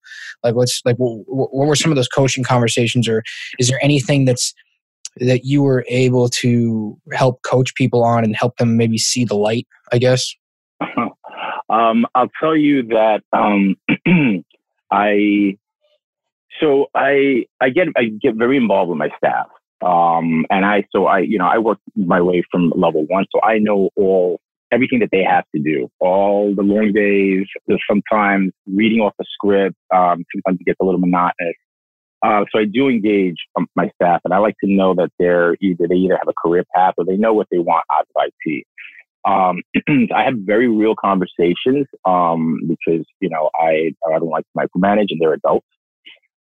like 0.45 0.55
what's 0.55 0.81
like 0.85 0.97
what, 0.97 1.25
what 1.27 1.67
were 1.67 1.77
some 1.77 1.91
of 1.91 1.97
those 1.97 2.09
coaching 2.09 2.45
conversations, 2.45 3.09
or 3.09 3.23
is 3.59 3.69
there 3.69 3.83
anything 3.83 4.25
that's 4.25 4.55
that 5.17 5.45
you 5.45 5.63
were 5.63 5.85
able 5.89 6.29
to 6.29 6.97
help 7.13 7.43
coach 7.43 7.75
people 7.75 8.05
on 8.05 8.23
and 8.23 8.37
help 8.37 8.57
them 8.59 8.77
maybe 8.77 8.99
see 8.99 9.25
the 9.25 9.37
light? 9.37 9.67
I 9.93 9.99
guess. 9.99 10.33
Um, 11.71 12.07
I'll 12.15 12.31
tell 12.41 12.57
you 12.57 12.83
that 12.85 13.21
um, 13.33 13.77
I 14.91 15.59
so 16.61 16.87
I 16.95 17.45
I 17.61 17.69
get 17.71 17.89
I 17.97 18.05
get 18.05 18.37
very 18.37 18.57
involved 18.57 18.89
with 18.89 18.99
my 18.99 19.11
staff. 19.17 19.49
Um, 19.85 20.45
and 20.51 20.65
I, 20.65 20.85
so 20.91 21.07
I, 21.07 21.21
you 21.21 21.39
know, 21.39 21.47
I 21.47 21.59
work 21.59 21.79
my 21.95 22.21
way 22.21 22.43
from 22.51 22.73
level 22.75 23.07
one. 23.07 23.27
So 23.33 23.41
I 23.43 23.59
know 23.59 23.91
all, 23.97 24.41
everything 24.73 24.99
that 25.01 25.11
they 25.13 25.23
have 25.23 25.45
to 25.55 25.63
do, 25.63 25.89
all 26.01 26.55
the 26.55 26.63
long 26.63 26.93
days, 26.93 27.47
sometimes 27.89 28.53
reading 28.67 29.01
off 29.01 29.15
a 29.21 29.25
script. 29.33 29.77
Um, 29.95 30.25
sometimes 30.35 30.61
it 30.61 30.65
gets 30.65 30.79
a 30.81 30.85
little 30.85 31.01
monotonous. 31.01 31.55
Uh, 32.21 32.45
so 32.53 32.59
I 32.59 32.65
do 32.65 32.89
engage 32.89 33.37
um, 33.57 33.69
my 33.77 33.89
staff 33.95 34.21
and 34.25 34.35
I 34.35 34.39
like 34.39 34.57
to 34.65 34.71
know 34.71 34.95
that 34.95 35.11
they're 35.21 35.57
either, 35.61 35.87
they 35.89 35.95
either 35.95 36.17
have 36.17 36.29
a 36.29 36.35
career 36.47 36.65
path 36.75 36.95
or 36.99 37.05
they 37.05 37.17
know 37.17 37.33
what 37.33 37.47
they 37.51 37.59
want 37.59 37.85
out 37.93 38.07
of 38.15 38.31
IT. 38.45 38.65
Um, 39.25 39.63
I 40.15 40.25
have 40.25 40.35
very 40.39 40.69
real 40.69 40.95
conversations, 40.97 41.87
um, 42.05 42.61
because, 42.67 43.07
you 43.21 43.29
know, 43.31 43.51
I, 43.55 43.93
I 44.13 44.19
don't 44.19 44.31
like 44.31 44.45
to 44.45 44.67
micromanage 44.67 45.07
and 45.11 45.21
they're 45.21 45.35
adults. 45.35 45.67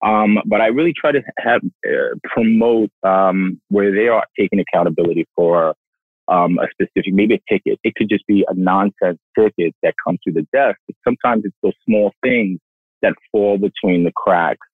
Um, 0.04 0.38
but 0.46 0.60
I 0.60 0.66
really 0.66 0.92
try 0.98 1.12
to 1.12 1.22
have 1.38 1.62
uh, 1.86 2.16
promote 2.24 2.90
um, 3.02 3.60
where 3.68 3.92
they 3.92 4.08
are 4.08 4.24
taking 4.38 4.60
accountability 4.60 5.26
for 5.34 5.74
um, 6.28 6.58
a 6.58 6.66
specific, 6.70 7.14
maybe 7.14 7.34
a 7.34 7.52
ticket. 7.52 7.78
It 7.82 7.94
could 7.94 8.08
just 8.08 8.26
be 8.26 8.44
a 8.48 8.54
nonsense 8.54 9.18
ticket 9.38 9.74
that 9.82 9.94
comes 10.04 10.18
through 10.22 10.34
the 10.34 10.46
desk. 10.52 10.78
Sometimes 11.04 11.44
it's 11.44 11.56
those 11.62 11.72
small 11.86 12.12
things 12.22 12.58
that 13.02 13.14
fall 13.32 13.58
between 13.58 14.04
the 14.04 14.12
cracks, 14.14 14.66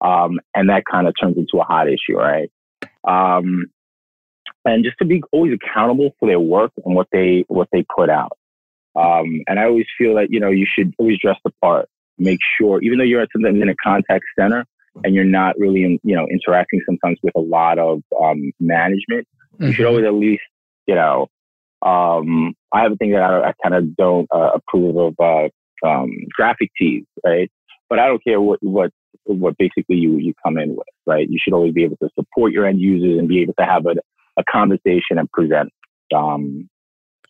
um, 0.00 0.40
and 0.54 0.68
that 0.70 0.84
kind 0.90 1.06
of 1.06 1.14
turns 1.20 1.36
into 1.36 1.60
a 1.60 1.64
hot 1.64 1.88
issue, 1.88 2.16
right? 2.16 2.50
Um, 3.06 3.66
and 4.64 4.84
just 4.84 4.98
to 4.98 5.04
be 5.04 5.22
always 5.32 5.54
accountable 5.54 6.10
for 6.18 6.28
their 6.28 6.40
work 6.40 6.72
and 6.84 6.94
what 6.94 7.08
they 7.12 7.44
what 7.48 7.68
they 7.72 7.84
put 7.96 8.10
out. 8.10 8.36
Um, 8.94 9.42
and 9.46 9.58
I 9.58 9.64
always 9.64 9.86
feel 9.96 10.16
that 10.16 10.28
you 10.30 10.40
know 10.40 10.50
you 10.50 10.66
should 10.66 10.94
always 10.98 11.18
dress 11.20 11.36
the 11.44 11.50
part 11.62 11.88
make 12.20 12.38
sure, 12.58 12.80
even 12.82 12.98
though 12.98 13.04
you're 13.04 13.26
sometimes 13.32 13.60
in 13.60 13.68
a 13.68 13.74
contact 13.82 14.24
center 14.38 14.64
and 15.04 15.14
you're 15.14 15.24
not 15.24 15.58
really, 15.58 15.82
in, 15.84 15.98
you 16.04 16.14
know, 16.14 16.26
interacting 16.30 16.80
sometimes 16.86 17.18
with 17.22 17.34
a 17.36 17.40
lot 17.40 17.78
of 17.78 18.02
um, 18.22 18.52
management, 18.60 19.26
mm-hmm. 19.54 19.66
you 19.66 19.72
should 19.72 19.86
mm-hmm. 19.86 19.88
always 19.88 20.06
at 20.06 20.14
least, 20.14 20.42
you 20.86 20.94
know, 20.94 21.26
um, 21.82 22.54
I 22.72 22.82
have 22.82 22.92
a 22.92 22.96
thing 22.96 23.12
that 23.12 23.22
I, 23.22 23.48
I 23.48 23.52
kind 23.62 23.74
of 23.74 23.96
don't 23.96 24.28
uh, 24.34 24.50
approve 24.54 24.96
of 24.96 25.14
uh, 25.18 25.48
um, 25.86 26.10
graphic 26.36 26.70
tees, 26.78 27.04
right? 27.24 27.50
But 27.88 27.98
I 27.98 28.06
don't 28.06 28.22
care 28.22 28.40
what 28.40 28.58
what 28.62 28.90
what 29.24 29.56
basically 29.58 29.96
you 29.96 30.18
you 30.18 30.34
come 30.44 30.58
in 30.58 30.76
with, 30.76 30.86
right? 31.06 31.26
You 31.28 31.38
should 31.42 31.54
always 31.54 31.72
be 31.72 31.84
able 31.84 31.96
to 32.02 32.08
support 32.14 32.52
your 32.52 32.66
end 32.66 32.80
users 32.80 33.18
and 33.18 33.28
be 33.28 33.40
able 33.42 33.54
to 33.58 33.64
have 33.64 33.86
a, 33.86 33.94
a 34.38 34.44
conversation 34.50 35.18
and 35.18 35.30
present. 35.32 35.70
Um, 36.14 36.68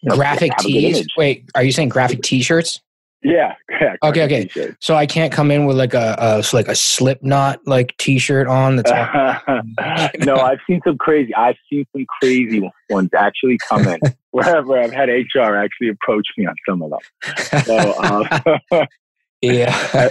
graphic 0.09 0.51
know, 0.51 0.65
tees. 0.65 1.07
Wait, 1.17 1.49
are 1.55 1.63
you 1.63 1.73
saying 1.73 1.91
graphic 1.91 2.23
T-shirts? 2.23 2.81
Yeah. 3.23 3.55
yeah 3.69 3.97
okay. 4.03 4.25
Okay. 4.25 4.45
T-shirt. 4.45 4.77
So 4.81 4.95
I 4.95 5.07
can't 5.07 5.33
come 5.33 5.51
in 5.51 5.67
with 5.67 5.77
like 5.77 5.95
a, 5.95 6.17
a 6.19 6.45
like 6.55 6.69
a 6.69 6.75
Slipknot 6.75 7.61
like 7.67 7.97
T-shirt 7.99 8.47
on. 8.47 8.77
That's 8.77 8.91
no. 10.21 10.37
I've 10.37 10.59
seen 10.67 10.81
some 10.87 10.97
crazy. 10.99 11.35
I've 11.35 11.57
seen 11.71 11.85
some 11.93 12.07
crazy 12.21 12.69
ones 12.89 13.11
actually 13.17 13.59
come 13.69 13.87
in 13.87 13.99
wherever 14.31 14.79
I've 14.79 14.93
had 14.93 15.09
HR 15.09 15.57
actually 15.57 15.89
approach 15.89 16.27
me 16.39 16.47
on 16.47 16.55
some 16.69 16.83
of 16.83 16.91
them. 16.91 17.63
So 17.65 17.95
um, 18.03 18.87
yeah. 19.43 20.11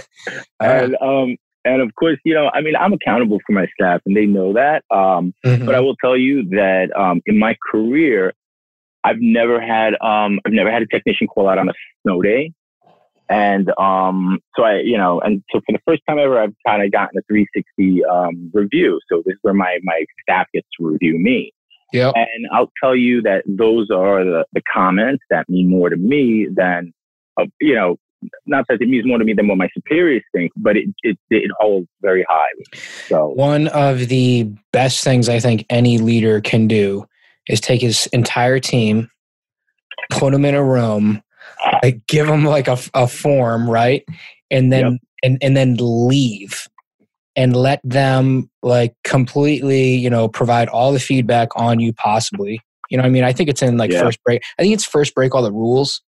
and 0.60 0.96
um 1.00 1.36
and 1.64 1.82
of 1.82 1.94
course, 1.94 2.18
you 2.24 2.34
know, 2.34 2.50
I 2.54 2.60
mean, 2.62 2.74
I'm 2.76 2.92
accountable 2.92 3.38
for 3.46 3.52
my 3.52 3.66
staff, 3.74 4.00
and 4.06 4.16
they 4.16 4.26
know 4.26 4.54
that. 4.54 4.82
Um, 4.90 5.34
mm-hmm. 5.44 5.66
But 5.66 5.74
I 5.74 5.80
will 5.80 5.96
tell 5.96 6.16
you 6.16 6.48
that 6.50 6.88
um, 6.96 7.20
in 7.26 7.38
my 7.38 7.56
career, 7.70 8.32
I've 9.04 9.20
never 9.20 9.60
had 9.60 9.94
um, 10.00 10.40
I've 10.46 10.52
never 10.52 10.70
had 10.70 10.82
a 10.82 10.86
technician 10.86 11.26
call 11.26 11.48
out 11.48 11.58
on 11.58 11.68
a 11.68 11.72
snow 12.02 12.22
day. 12.22 12.52
And 13.30 13.70
um, 13.78 14.40
so 14.56 14.64
I, 14.64 14.80
you 14.80 14.98
know, 14.98 15.20
and 15.20 15.42
so 15.52 15.60
for 15.64 15.72
the 15.72 15.78
first 15.86 16.02
time 16.08 16.18
ever, 16.18 16.40
I've 16.40 16.54
kind 16.66 16.82
of 16.82 16.90
gotten 16.90 17.16
a 17.18 17.22
360 17.28 18.04
um, 18.04 18.50
review. 18.52 18.98
So 19.10 19.22
this 19.24 19.34
is 19.34 19.38
where 19.42 19.54
my 19.54 19.78
my 19.84 20.04
staff 20.22 20.48
gets 20.52 20.66
to 20.78 20.86
review 20.86 21.16
me. 21.16 21.52
Yeah. 21.92 22.12
And 22.14 22.46
I'll 22.52 22.70
tell 22.82 22.94
you 22.94 23.22
that 23.22 23.42
those 23.46 23.90
are 23.90 24.24
the, 24.24 24.44
the 24.52 24.62
comments 24.72 25.22
that 25.30 25.48
mean 25.48 25.68
more 25.68 25.88
to 25.88 25.96
me 25.96 26.48
than, 26.54 26.92
uh, 27.40 27.46
you 27.60 27.74
know, 27.74 27.96
not 28.46 28.66
that 28.68 28.80
it 28.80 28.88
means 28.88 29.06
more 29.06 29.18
to 29.18 29.24
me 29.24 29.32
than 29.32 29.48
what 29.48 29.58
my 29.58 29.68
superiors 29.74 30.22
think, 30.34 30.52
but 30.56 30.76
it, 30.76 30.88
it, 31.02 31.18
it 31.30 31.50
holds 31.58 31.88
very 32.02 32.24
high. 32.28 32.48
So 33.08 33.28
one 33.28 33.68
of 33.68 34.08
the 34.08 34.52
best 34.72 35.02
things 35.02 35.28
I 35.28 35.40
think 35.40 35.64
any 35.70 35.98
leader 35.98 36.40
can 36.40 36.68
do 36.68 37.06
is 37.48 37.60
take 37.60 37.80
his 37.80 38.06
entire 38.08 38.60
team, 38.60 39.10
put 40.10 40.32
them 40.32 40.44
in 40.44 40.54
a 40.54 40.62
room, 40.62 41.22
like 41.82 42.00
give 42.06 42.26
them 42.26 42.44
like 42.44 42.68
a, 42.68 42.78
a 42.94 43.06
form 43.06 43.68
right 43.68 44.04
and 44.50 44.72
then 44.72 44.92
yep. 44.92 45.00
and, 45.22 45.38
and 45.42 45.56
then 45.56 45.76
leave 45.78 46.68
and 47.36 47.54
let 47.54 47.80
them 47.84 48.50
like 48.62 48.94
completely 49.04 49.94
you 49.94 50.10
know 50.10 50.28
provide 50.28 50.68
all 50.68 50.92
the 50.92 51.00
feedback 51.00 51.48
on 51.56 51.80
you 51.80 51.92
possibly 51.92 52.60
you 52.90 52.98
know 52.98 53.04
i 53.04 53.08
mean 53.08 53.24
i 53.24 53.32
think 53.32 53.48
it's 53.48 53.62
in 53.62 53.76
like 53.76 53.92
yeah. 53.92 54.02
first 54.02 54.22
break 54.24 54.42
i 54.58 54.62
think 54.62 54.74
it's 54.74 54.84
first 54.84 55.14
break 55.14 55.34
all 55.34 55.42
the 55.42 55.52
rules 55.52 56.02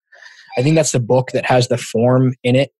i 0.58 0.62
think 0.62 0.74
that's 0.74 0.92
the 0.92 1.00
book 1.00 1.30
that 1.32 1.44
has 1.44 1.68
the 1.68 1.78
form 1.78 2.34
in 2.42 2.56
it 2.56 2.70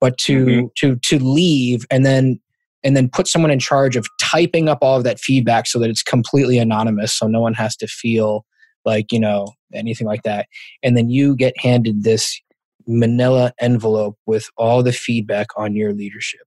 but 0.00 0.18
to 0.18 0.44
mm-hmm. 0.44 0.66
to 0.76 0.96
to 0.96 1.18
leave 1.18 1.86
and 1.90 2.04
then 2.04 2.40
and 2.84 2.96
then 2.96 3.08
put 3.08 3.28
someone 3.28 3.52
in 3.52 3.60
charge 3.60 3.94
of 3.94 4.06
typing 4.20 4.68
up 4.68 4.78
all 4.82 4.96
of 4.96 5.04
that 5.04 5.20
feedback 5.20 5.66
so 5.66 5.78
that 5.78 5.88
it's 5.88 6.02
completely 6.02 6.58
anonymous 6.58 7.14
so 7.14 7.26
no 7.26 7.40
one 7.40 7.54
has 7.54 7.76
to 7.76 7.86
feel 7.86 8.44
like 8.84 9.12
you 9.12 9.20
know 9.20 9.48
anything 9.72 10.06
like 10.06 10.22
that. 10.22 10.46
And 10.82 10.96
then 10.96 11.10
you 11.10 11.34
get 11.36 11.58
handed 11.58 12.04
this 12.04 12.40
manila 12.86 13.52
envelope 13.60 14.18
with 14.26 14.48
all 14.56 14.82
the 14.82 14.92
feedback 14.92 15.46
on 15.56 15.74
your 15.76 15.92
leadership. 15.92 16.46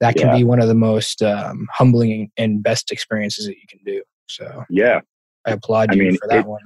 That 0.00 0.14
can 0.16 0.28
Yeah. 0.28 0.36
be 0.36 0.44
one 0.44 0.60
of 0.60 0.68
the 0.68 0.74
most 0.74 1.22
um, 1.22 1.66
humbling 1.72 2.30
and 2.36 2.62
best 2.62 2.92
experiences 2.92 3.46
that 3.46 3.56
you 3.56 3.66
can 3.68 3.80
do. 3.84 4.02
So 4.28 4.64
Yeah. 4.70 5.00
i 5.46 5.52
applaud 5.52 5.90
I 5.92 5.94
you 5.96 6.02
mean, 6.04 6.16
for 6.16 6.28
that 6.28 6.40
it- 6.40 6.46
one. 6.46 6.62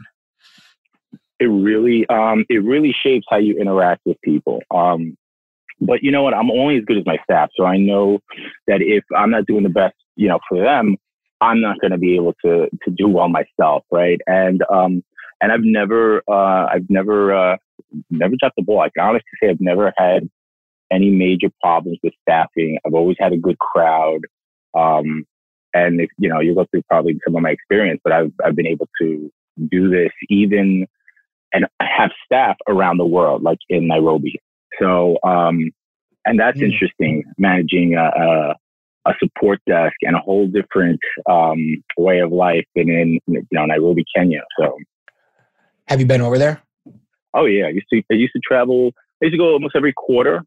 It 1.40 1.46
really 1.46 2.06
um 2.08 2.44
it 2.49 2.62
really 2.62 2.94
shapes 3.02 3.26
how 3.28 3.38
you 3.38 3.58
interact 3.58 4.02
with 4.04 4.16
people 4.22 4.62
um 4.72 5.16
but 5.80 6.00
you 6.00 6.12
know 6.12 6.22
what? 6.22 6.34
I'm 6.34 6.52
only 6.52 6.76
as 6.78 6.84
good 6.84 6.99
as 6.99 7.04
my 7.06 7.18
staff 7.25 7.50
so 7.56 7.64
i 7.64 7.76
know 7.76 8.20
that 8.68 8.80
if 8.80 9.02
i'm 9.16 9.30
not 9.30 9.46
doing 9.46 9.64
the 9.64 9.68
best 9.68 9.96
you 10.14 10.28
know 10.28 10.38
for 10.49 10.62
them 10.62 10.96
i'm 11.42 11.61
not 11.61 11.78
going 11.80 11.90
to 11.90 11.99
be 11.99 12.14
able 12.14 12.34
to 12.44 12.68
to 12.84 12.90
do 12.90 13.08
well 13.08 13.28
myself 13.28 13.84
right 13.90 14.20
and 14.26 14.62
um 14.70 15.02
and 15.42 15.52
i've 15.52 15.64
never 15.64 16.22
uh 16.30 16.66
i've 16.72 16.88
never 16.88 17.34
uh 17.34 17.56
never 18.11 18.34
dropped 18.40 18.56
the 18.56 18.62
ball 18.62 18.80
i 18.80 18.88
can 18.90 19.04
honestly 19.06 19.28
say 19.42 19.50
i've 19.50 19.61
never 19.61 19.92
had 19.96 20.28
any 20.90 21.11
major 21.11 21.49
problems 21.61 21.99
with 22.02 22.14
staffing 22.22 22.78
i've 22.87 22.94
always 22.94 23.16
had 23.20 23.32
a 23.32 23.38
good 23.38 23.58
crowd 23.58 24.20
um 24.75 25.25
and 25.75 26.00
if 26.00 26.11
you 26.18 26.28
know 26.28 26.40
you 26.40 26.54
go 26.54 26.66
through 26.70 26.82
probably 26.88 27.18
some 27.25 27.37
of 27.37 27.42
my 27.42 27.50
experience 27.50 28.00
but 28.04 28.12
i've 28.12 28.32
i've 28.44 28.56
been 28.56 28.66
able 28.66 28.88
to 29.00 29.30
do 29.70 29.90
this 29.90 30.12
even 30.30 30.87
and 31.52 31.66
have 31.80 32.11
staff 32.25 32.56
around 32.68 32.99
the 32.99 33.06
world, 33.06 33.42
like 33.42 33.58
in 33.68 33.87
Nairobi. 33.87 34.40
So, 34.80 35.18
um, 35.22 35.70
and 36.25 36.38
that's 36.38 36.61
Mm. 36.61 36.72
interesting, 36.72 37.25
managing 37.38 37.94
a, 37.94 38.56
a, 39.06 39.12
support 39.23 39.61
desk 39.66 39.94
and 40.02 40.16
a 40.16 40.21
whole 40.21 40.47
different 40.47 41.00
um, 41.28 41.82
way 41.97 42.21
of 42.21 42.32
life 42.32 42.64
than 42.76 42.88
in 42.88 43.18
you 43.26 43.47
know 43.52 43.66
Nairobi, 43.66 44.04
Kenya. 44.14 44.42
So, 44.59 44.78
have 45.88 46.00
you 46.00 46.06
been 46.06 46.21
over 46.21 46.38
there 46.38 46.62
oh 47.35 47.47
yeah, 47.47 47.66
I 47.66 47.71
used 47.71 47.87
to 47.92 48.02
I 48.11 48.14
used 48.14 48.32
to 48.35 48.40
travel. 48.40 48.92
I 49.23 49.26
used 49.26 49.35
to 49.35 49.38
go 49.38 49.52
almost 49.52 49.76
every 49.76 49.92
quarter. 49.92 50.42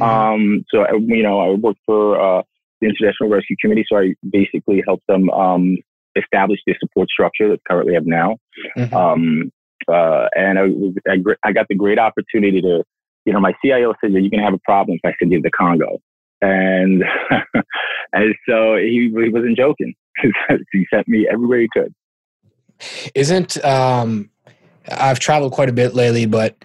Mhm. 0.00 0.06
Um, 0.06 0.64
so 0.70 0.82
I- 0.82 0.94
you 0.94 1.22
know, 1.22 1.40
I 1.40 1.50
worked 1.50 1.80
for 1.84 2.18
uh, 2.20 2.42
the 2.80 2.88
International 2.88 3.28
Rescue 3.28 3.56
Committee, 3.60 3.84
so 3.88 3.98
I 3.98 4.14
basically 4.30 4.82
helped 4.86 5.06
them 5.06 5.28
um, 5.30 5.76
establish 6.16 6.60
the 6.66 6.74
support 6.80 7.08
structure 7.10 7.48
that 7.48 7.62
currently 7.64 7.94
have 7.94 8.06
now. 8.06 8.38
Mhm. 8.76 8.92
Um, 8.92 9.52
uh, 9.88 10.28
and 10.36 10.58
I, 10.58 10.62
was, 10.62 10.94
I, 11.08 11.16
I 11.44 11.52
got 11.52 11.66
the 11.68 11.74
great 11.74 11.98
opportunity 11.98 12.60
to, 12.62 12.84
you 13.24 13.32
know, 13.32 13.40
my 13.40 13.52
CIO 13.62 13.94
said 14.00 14.14
that 14.14 14.20
you 14.20 14.30
can 14.30 14.38
have 14.38 14.54
a 14.54 14.60
problem 14.64 14.98
if 15.02 15.08
I 15.08 15.14
send 15.18 15.32
you 15.32 15.38
to 15.38 15.42
the 15.42 15.50
Congo. 15.50 15.98
And, 16.42 17.02
and 18.12 18.34
so 18.46 18.76
he, 18.76 19.10
he 19.16 19.28
wasn't 19.30 19.56
joking. 19.56 19.94
he 20.72 20.86
sent 20.92 21.08
me 21.08 21.26
everywhere 21.32 21.60
he 21.60 21.68
could. 21.72 21.94
isn't 23.14 23.64
um 23.64 24.28
i've 24.90 25.18
traveled 25.20 25.52
quite 25.52 25.68
a 25.68 25.72
bit 25.72 25.94
lately 25.94 26.26
but 26.26 26.56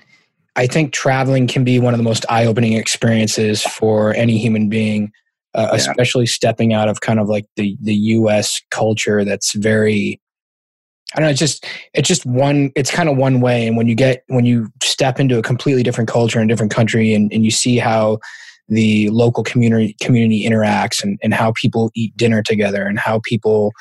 i 0.56 0.66
think 0.68 0.92
traveling 0.92 1.48
can 1.48 1.64
be 1.64 1.80
one 1.80 1.94
of 1.94 1.98
the 1.98 2.04
most 2.04 2.26
eye-opening 2.30 2.74
experiences 2.74 3.62
for 3.64 4.14
any 4.16 4.38
human 4.38 4.68
being 4.68 5.12
uh, 5.54 5.70
Yeah. 5.72 5.78
especially 5.78 6.26
stepping 6.26 6.74
out 6.74 6.90
of 6.90 7.02
kind 7.02 7.20
of 7.20 7.30
like 7.30 7.46
the 7.56 7.78
the 7.82 7.94
us 7.94 8.62
culture 8.72 9.24
that's 9.24 9.54
very 9.54 10.20
i 11.16 11.20
don't 11.20 11.28
know 11.28 11.32
it's 11.32 11.40
just 11.40 11.66
it's 11.94 12.08
just 12.08 12.26
one 12.26 12.72
it's 12.76 12.92
kind 12.92 13.08
of 13.10 13.16
one 13.16 13.40
way 13.40 13.68
and 13.68 13.78
when 13.78 13.88
you 13.88 13.96
get 13.96 14.24
when 14.28 14.44
you 14.44 14.68
step 14.82 15.20
into 15.20 15.38
a 15.38 15.42
completely 15.44 15.84
different 15.84 16.10
culture 16.10 16.40
in 16.40 16.46
a 16.46 16.52
different 16.52 16.72
country 16.74 17.14
and, 17.14 17.32
and 17.32 17.46
you 17.46 17.52
see 17.52 17.78
how 17.78 18.18
the 18.70 19.10
local 19.10 19.44
community 19.44 19.96
community 20.02 20.46
interacts 20.46 21.04
and, 21.04 21.20
and 21.24 21.34
how 21.34 21.52
people 21.54 21.92
eat 21.96 22.16
dinner 22.18 22.42
together 22.42 22.86
and 22.86 23.00
how 23.00 23.22
people 23.24 23.72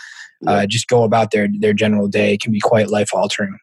uh, 0.46 0.66
just 0.66 0.86
go 0.88 1.02
about 1.02 1.30
their 1.30 1.48
their 1.58 1.72
general 1.72 2.08
day 2.08 2.36
can 2.36 2.52
be 2.52 2.60
quite 2.60 2.88
life 2.88 3.10
altering. 3.12 3.56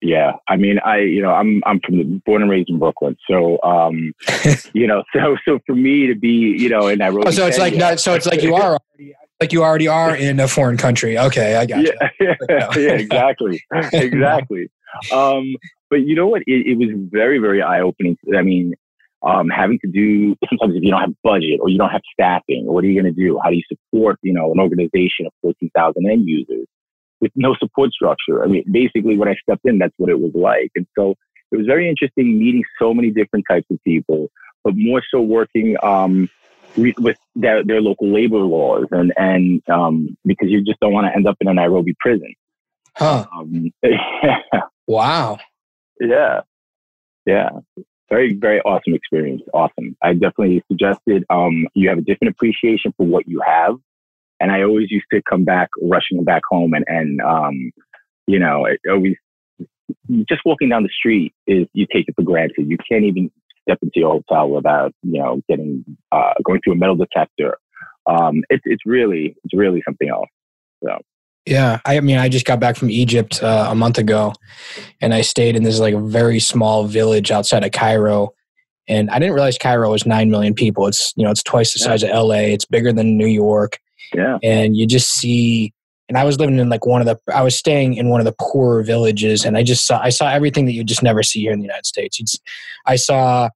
Yeah. 0.00 0.32
I 0.48 0.56
mean, 0.56 0.78
I, 0.84 0.98
you 0.98 1.20
know, 1.20 1.32
I'm, 1.32 1.60
I'm 1.66 1.80
from 1.80 1.98
the, 1.98 2.04
born 2.24 2.42
and 2.42 2.50
raised 2.50 2.70
in 2.70 2.78
Brooklyn. 2.78 3.16
So, 3.28 3.60
um, 3.62 4.12
you 4.72 4.86
know, 4.86 5.02
so, 5.12 5.36
so 5.44 5.58
for 5.66 5.74
me 5.74 6.06
to 6.06 6.14
be, 6.14 6.28
you 6.28 6.68
know, 6.68 6.86
in 6.86 6.98
Nairobi. 6.98 7.26
Oh, 7.26 7.30
so 7.30 7.46
it's 7.46 7.58
like 7.58 7.72
Kenya- 7.72 7.90
not, 7.90 8.00
so 8.00 8.14
it's 8.14 8.26
like 8.26 8.42
you 8.42 8.54
are 8.54 8.78
like 9.40 9.52
you 9.52 9.62
already 9.62 9.88
are 9.88 10.14
in 10.14 10.40
a 10.40 10.48
foreign 10.48 10.76
country. 10.76 11.18
Okay, 11.18 11.56
I 11.56 11.66
got 11.66 11.80
you. 11.80 11.92
yeah, 12.20 12.36
yeah, 12.76 12.92
exactly, 12.92 13.62
exactly. 13.92 14.68
Um, 15.12 15.54
but 15.90 16.02
you 16.02 16.14
know 16.14 16.26
what? 16.26 16.42
It, 16.46 16.66
it 16.66 16.74
was 16.76 16.88
very, 17.10 17.38
very 17.38 17.62
eye 17.62 17.80
opening. 17.80 18.16
I 18.36 18.42
mean, 18.42 18.74
um, 19.22 19.48
having 19.48 19.78
to 19.80 19.90
do 19.90 20.36
sometimes 20.48 20.76
if 20.76 20.82
you 20.82 20.90
don't 20.90 21.00
have 21.00 21.14
budget 21.22 21.60
or 21.60 21.68
you 21.68 21.78
don't 21.78 21.90
have 21.90 22.02
staffing, 22.12 22.66
what 22.66 22.84
are 22.84 22.86
you 22.86 23.00
going 23.00 23.12
to 23.12 23.20
do? 23.20 23.38
How 23.42 23.50
do 23.50 23.56
you 23.56 23.62
support, 23.68 24.18
you 24.22 24.32
know, 24.32 24.52
an 24.52 24.60
organization 24.60 25.26
of 25.26 25.32
fourteen 25.42 25.70
thousand 25.74 26.08
end 26.08 26.28
users 26.28 26.66
with 27.20 27.32
no 27.34 27.54
support 27.58 27.92
structure? 27.92 28.44
I 28.44 28.46
mean, 28.46 28.64
basically, 28.70 29.16
when 29.16 29.28
I 29.28 29.34
stepped 29.42 29.64
in, 29.64 29.78
that's 29.78 29.94
what 29.96 30.10
it 30.10 30.20
was 30.20 30.32
like, 30.34 30.70
and 30.74 30.86
so 30.96 31.14
it 31.50 31.56
was 31.56 31.66
very 31.66 31.88
interesting 31.88 32.38
meeting 32.38 32.62
so 32.78 32.92
many 32.94 33.10
different 33.10 33.46
types 33.50 33.66
of 33.70 33.82
people, 33.84 34.30
but 34.64 34.74
more 34.76 35.02
so 35.10 35.20
working. 35.20 35.76
Um, 35.82 36.28
re- 36.76 36.94
with 36.98 37.16
their, 37.34 37.64
their 37.64 37.80
local 37.80 38.12
labor 38.12 38.38
laws 38.38 38.86
and 38.90 39.12
and 39.16 39.62
um, 39.68 40.16
because 40.24 40.48
you 40.50 40.62
just 40.64 40.80
don't 40.80 40.92
want 40.92 41.06
to 41.06 41.14
end 41.14 41.26
up 41.26 41.36
in 41.40 41.48
a 41.48 41.54
Nairobi 41.54 41.94
prison. 41.98 42.34
Huh. 42.96 43.26
Um, 43.36 43.72
Wow. 44.86 45.38
yeah, 46.00 46.40
yeah, 47.26 47.50
very 48.08 48.34
very 48.34 48.60
awesome 48.60 48.94
experience. 48.94 49.42
Awesome. 49.52 49.96
I 50.02 50.12
definitely 50.14 50.62
suggested 50.70 51.24
um, 51.30 51.66
you 51.74 51.88
have 51.88 51.98
a 51.98 52.02
different 52.02 52.34
appreciation 52.34 52.92
for 52.96 53.06
what 53.06 53.28
you 53.28 53.40
have, 53.46 53.76
and 54.40 54.50
I 54.50 54.62
always 54.62 54.90
used 54.90 55.06
to 55.12 55.22
come 55.28 55.44
back 55.44 55.68
rushing 55.82 56.22
back 56.24 56.42
home 56.50 56.74
and 56.74 56.84
and 56.88 57.20
um, 57.20 57.72
you 58.26 58.38
know 58.38 58.64
it 58.64 58.80
always 58.88 59.16
just 60.28 60.42
walking 60.44 60.68
down 60.68 60.82
the 60.82 60.90
street 60.90 61.32
is 61.46 61.66
you 61.72 61.86
take 61.92 62.08
it 62.08 62.14
for 62.14 62.22
granted. 62.22 62.68
You 62.68 62.76
can't 62.90 63.04
even 63.04 63.30
step 63.62 63.78
into 63.82 63.94
your 63.96 64.12
hotel 64.12 64.48
without 64.50 64.92
you 65.02 65.20
know 65.20 65.40
getting 65.48 65.84
uh, 66.12 66.34
going 66.44 66.60
through 66.62 66.74
a 66.74 66.76
metal 66.76 66.96
detector. 66.96 67.58
Um, 68.06 68.42
it's 68.48 68.62
it's 68.64 68.86
really 68.86 69.36
it's 69.44 69.54
really 69.54 69.82
something 69.86 70.08
else. 70.08 70.28
Yeah, 71.48 71.80
I 71.86 72.00
mean, 72.00 72.18
I 72.18 72.28
just 72.28 72.44
got 72.44 72.60
back 72.60 72.76
from 72.76 72.90
Egypt 72.90 73.42
uh, 73.42 73.68
a 73.70 73.74
month 73.74 73.96
ago, 73.96 74.34
and 75.00 75.14
I 75.14 75.22
stayed 75.22 75.56
in 75.56 75.62
this 75.62 75.78
like 75.80 75.94
a 75.94 76.00
very 76.00 76.40
small 76.40 76.84
village 76.84 77.30
outside 77.30 77.64
of 77.64 77.72
Cairo, 77.72 78.34
and 78.86 79.08
I 79.10 79.18
didn't 79.18 79.34
realize 79.34 79.56
Cairo 79.56 79.90
was 79.90 80.04
nine 80.04 80.30
million 80.30 80.52
people. 80.52 80.86
It's 80.86 81.14
you 81.16 81.24
know 81.24 81.30
it's 81.30 81.42
twice 81.42 81.72
the 81.72 81.80
Yeah. 81.80 81.86
size 81.86 82.02
of 82.02 82.10
L.A. 82.10 82.52
It's 82.52 82.66
bigger 82.66 82.92
than 82.92 83.16
New 83.16 83.26
York, 83.26 83.78
Yeah, 84.14 84.36
and 84.42 84.76
you 84.76 84.86
just 84.86 85.10
see. 85.10 85.72
And 86.10 86.16
I 86.18 86.24
was 86.24 86.38
living 86.38 86.58
in 86.58 86.68
like 86.68 86.84
one 86.86 87.00
of 87.00 87.06
the. 87.06 87.18
I 87.34 87.42
was 87.42 87.54
staying 87.56 87.94
in 87.94 88.08
one 88.10 88.20
of 88.20 88.24
the 88.26 88.34
poorer 88.38 88.82
villages, 88.82 89.44
and 89.46 89.56
I 89.56 89.62
just 89.62 89.86
saw. 89.86 90.00
I 90.02 90.10
saw 90.10 90.28
everything 90.28 90.66
that 90.66 90.72
you 90.72 90.84
just 90.84 91.02
never 91.02 91.22
see 91.22 91.40
here 91.40 91.52
in 91.52 91.58
the 91.60 91.64
United 91.66 91.86
States. 91.86 92.20
It's, 92.20 92.38
I 92.86 92.96
saw 92.96 93.48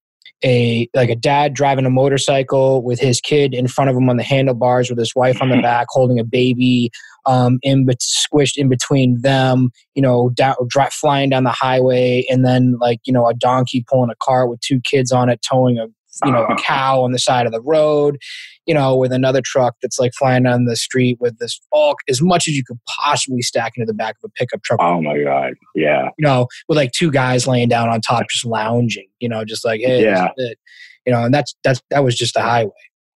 a 0.44 0.88
like 0.94 1.11
a 1.11 1.16
dad 1.16 1.55
driving 1.55 1.87
a 1.87 1.90
motorcycle 1.90 2.83
with 2.83 3.00
his 3.00 3.20
kid 3.20 3.55
in 3.55 3.68
front 3.68 3.90
of 3.90 3.96
him 3.96 4.09
on 4.09 4.16
the 4.16 4.22
handlebars 4.22 4.90
with 4.90 4.98
his 4.98 5.14
wife 5.14 5.40
on 5.40 5.48
the 5.48 5.57
back 5.62 5.87
holding 5.90 6.18
a 6.18 6.24
baby 6.24 6.90
um, 7.26 7.59
in 7.62 7.87
bet- 7.87 8.00
squished 8.00 8.57
in 8.57 8.68
between 8.68 9.20
them, 9.22 9.70
you 9.94 10.02
know, 10.02 10.31
down, 10.31 10.57
dri- 10.66 10.90
flying 10.90 11.31
down 11.31 11.44
the 11.44 11.50
highway, 11.50 12.24
and 12.31 12.44
then 12.44 12.76
like 12.81 13.00
you 13.05 13.12
know 13.12 13.26
a 13.26 13.35
donkey 13.35 13.85
pulling 13.88 14.11
a 14.11 14.16
cart 14.22 14.48
with 14.48 14.61
two 14.61 14.81
kids 14.81 15.12
on 15.12 15.28
it, 15.28 15.40
towing 15.48 15.78
a 15.78 15.87
you 16.24 16.33
know 16.33 16.44
a 16.44 16.57
cow 16.57 17.02
on 17.02 17.12
the 17.12 17.18
side 17.18 17.46
of 17.46 17.52
the 17.52 17.62
road, 17.62 18.18
you 18.66 18.75
know, 18.75 18.96
with 18.96 19.12
another 19.12 19.40
truck 19.44 19.75
that's 19.83 19.98
like 19.98 20.12
flying 20.18 20.44
down 20.44 20.64
the 20.66 20.77
street 20.77 21.18
with 21.20 21.38
this 21.38 21.61
all 21.72 21.96
as 22.09 22.22
much 22.22 22.46
as 22.48 22.57
you 22.57 22.62
could 22.64 22.79
possibly 22.88 23.42
stack 23.42 23.72
into 23.77 23.87
the 23.87 23.94
back 23.94 24.16
of 24.22 24.29
a 24.31 24.33
pickup 24.38 24.62
truck, 24.62 24.79
Oh 24.83 25.01
my 25.03 25.22
god. 25.22 25.55
Yeah. 25.75 26.05
you 26.18 26.25
know, 26.25 26.46
with 26.68 26.77
like 26.77 26.92
two 26.92 27.11
guys 27.11 27.46
laying 27.46 27.68
down 27.68 27.88
on 27.88 28.01
top 28.01 28.25
just 28.31 28.44
lounging, 28.44 29.09
you 29.20 29.29
know, 29.29 29.44
just 29.44 29.64
like 29.64 29.81
hey, 29.81 30.03
Yeah. 30.05 30.29
it. 30.37 30.59
you 31.07 31.12
know, 31.12 31.25
and 31.25 31.35
that's 31.35 31.55
that's 31.64 31.81
that 31.90 32.05
was 32.05 32.16
just 32.16 32.35
the 32.35 32.42
highway. 32.42 32.70